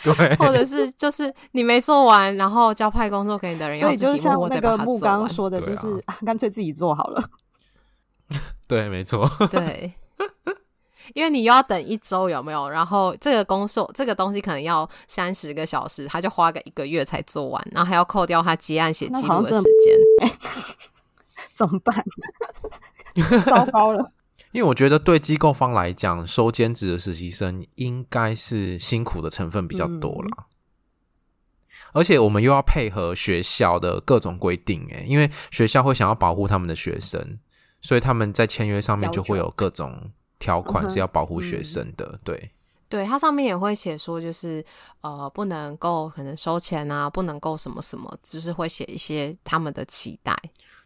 [0.02, 7.22] 对，或者是就是你没做完，然后交派工作给你的人要自己默默，所以就像那个木刚说的，就是干、啊、脆自己做好了。
[8.66, 9.30] 对，没错。
[9.50, 9.92] 对。
[11.14, 12.70] 因为你又要等一周，有没有？
[12.70, 20.30] 然后这个工作，这个东西可能要三十个小时，他就花个一个月才做完，然后还要扣掉他结案写记录的时间，
[21.54, 22.02] 怎么办？
[23.44, 24.12] 糟糕了。
[24.52, 30.36] 因为我觉得对机构方来讲，收兼职的实习生应该是辛苦的成分比较多啦。
[30.38, 30.44] 嗯、
[31.94, 37.38] 而且我们又要配合学校的各种规定，诶，因为学校会想要保护他们的学生，
[37.80, 42.20] 所以他们在签约上面就会有各种条款是要保护学生的。
[42.22, 42.50] 对，
[42.90, 44.62] 对，它上面也会写说，就是
[45.00, 50.36] 呃，不能够可能收钱啊，不能够什么什么，就是会写一些他们的期待。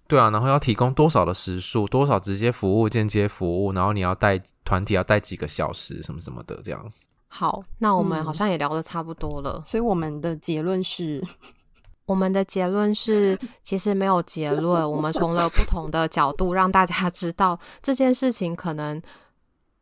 [0.09, 6.93] 对啊，然后要提供多少的时数，多少直接服务、间接服务，然后你要带团体要带几个小时，什么什么的，这样。
[7.29, 11.23] 好，那我们好像也聊的差不多了，嗯，所以我们的结论是，
[12.07, 19.03] 我们的结论是，其实没有结论， 我们从了不同的角度让大家知道这件事情可能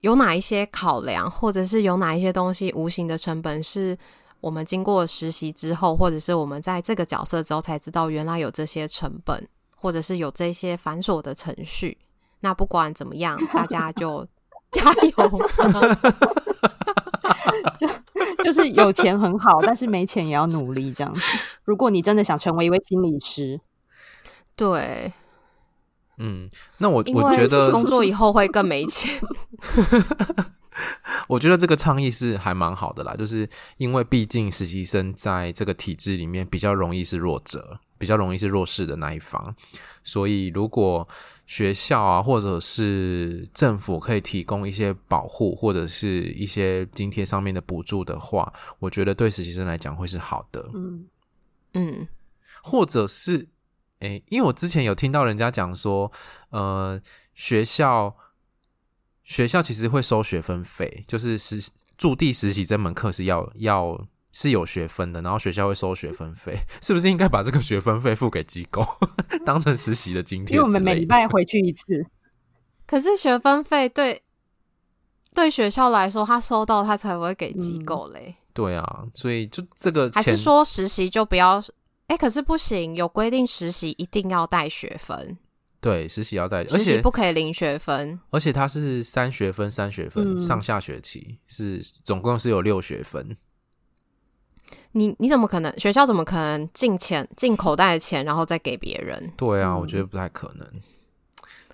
[0.01, 3.97] 有哪一些考量，或者是有哪一些东西无形的成本是
[4.41, 9.47] 我们经过实习之后，或者是我们在这个角色之后才知道原来有这些成本。
[9.85, 11.99] 或者是有这些繁琐的程序，
[12.41, 14.27] 那不管怎么样，大家 就
[14.73, 15.41] 加油。
[17.79, 17.87] 就
[18.43, 21.21] 就是有钱很好，但是没钱也要努力这样子。
[21.65, 23.61] 如果你真的想成为一位心理师，
[24.57, 25.13] 对，
[26.17, 29.21] 嗯，那我我觉得工作以后会更没钱。
[31.29, 37.81] 我觉得这个倡议是还蛮好的啦，就是因为毕竟实习生在这个体制里面比较容易是弱者。
[37.99, 39.55] 比较容易是弱势的那一方，
[40.03, 41.07] 所以如果
[41.47, 50.71] 学校啊，或者是政府可以提供一些保护，或者是一些津贴上面的补助的话，我觉得对实习生来讲会是好的。
[50.75, 51.07] 嗯
[51.75, 52.09] 嗯，
[52.63, 53.49] 或者是，
[54.01, 56.11] 诶，因为我之前有听到人家讲说，
[56.51, 57.01] 呃，
[57.35, 58.17] 学校
[59.23, 64.07] 学校其实会收学分费，就是实驻地实习这门课是要要。
[64.37, 68.85] 是有学分的，然后学校会收学分费，是不是应该把这个学分费付给机构，
[69.47, 70.57] 当成实习的津贴？
[70.57, 71.85] 因为我们每礼拜回去一次。
[72.85, 74.21] 可是学分费对
[75.33, 78.35] 对学校来说，他收到他才会给机构嘞、嗯。
[78.53, 81.61] 对啊，所以就这个还是说实习就不要？
[82.09, 85.39] 哎、欸，可是不行，有规定实习一定要带学分。
[85.81, 93.37] 对，实习要带，而且不可以零学分，而且它是三学分，三学分、嗯、上下学期是总共是有六学分。
[94.97, 95.79] 你你怎么可能？
[95.79, 99.33] 学校怎么可能进钱进口袋的钱，然后再给别人？
[99.37, 100.67] 对啊，我觉得不太可能，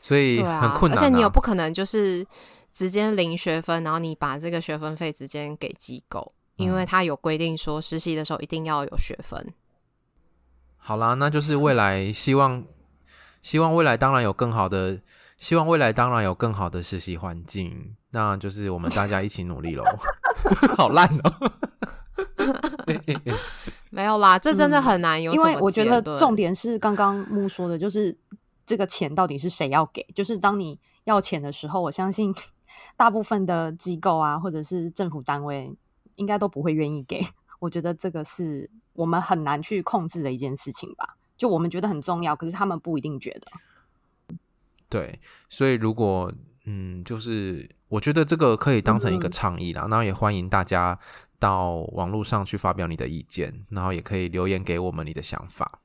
[0.00, 0.94] 所以很困难啊。
[0.94, 2.26] 而且你又不可能就是
[2.72, 9.52] 直接零学分，然后你把这个学分费直接给机构，因为他有规定说实习的时候一定要有学分。
[10.78, 12.64] 好啦，那就是未来希望，
[13.42, 14.98] 希望未来当然有更好的，
[15.36, 19.84] 希望未来当然有更好的实习环境，那就是我们大家一起努力喽。
[20.78, 21.52] 好烂哦。
[23.90, 25.34] 没有啦，这真的很难有、嗯。
[25.34, 28.16] 因为我觉得重点是刚刚木说的，就是
[28.64, 30.06] 这个钱到底是谁要给？
[30.14, 32.32] 就是当你要钱的时候，我相信
[32.96, 35.74] 大部分的机构啊，或者是政府单位，
[36.14, 37.26] 应该都不会愿意给。
[37.58, 41.16] 我觉得这个是我们很难去控制的一件事情吧。
[41.36, 44.36] 就我们觉得很重要，可是他们不一定觉得。
[44.88, 46.32] 对，所以如果
[46.64, 50.98] 嗯，就是我觉得这个可以当成一个倡议啦，然后也欢迎大家。
[51.40, 55.80] 到网络上去发表你的意见，然后也可以留言给我们你的想法。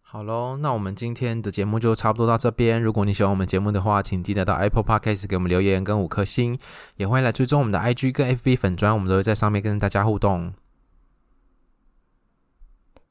[0.00, 2.82] 好喽，那我们今天的节目就差不多到这边。
[2.82, 6.58] 如果你喜欢我们节目的话，请记得到 Apple Podcast 给我们留言跟五颗星，
[6.96, 10.54] 也欢迎来追踪我们的 IG 跟 FB 粉砖，我们都会在上面跟大家互动。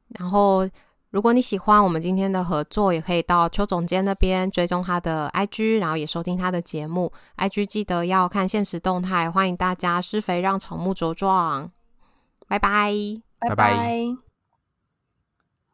[0.08, 0.68] 然后。
[1.12, 7.10] 如果你喜欢我们今天的合作，也可以到邱总监那边追踪他的 IG，然后也收听他的节目。
[7.38, 11.72] IG 记得要看现实动态，欢迎大家施肥让草木茁壮。
[12.48, 12.94] 拜拜，
[13.40, 14.25] 拜拜。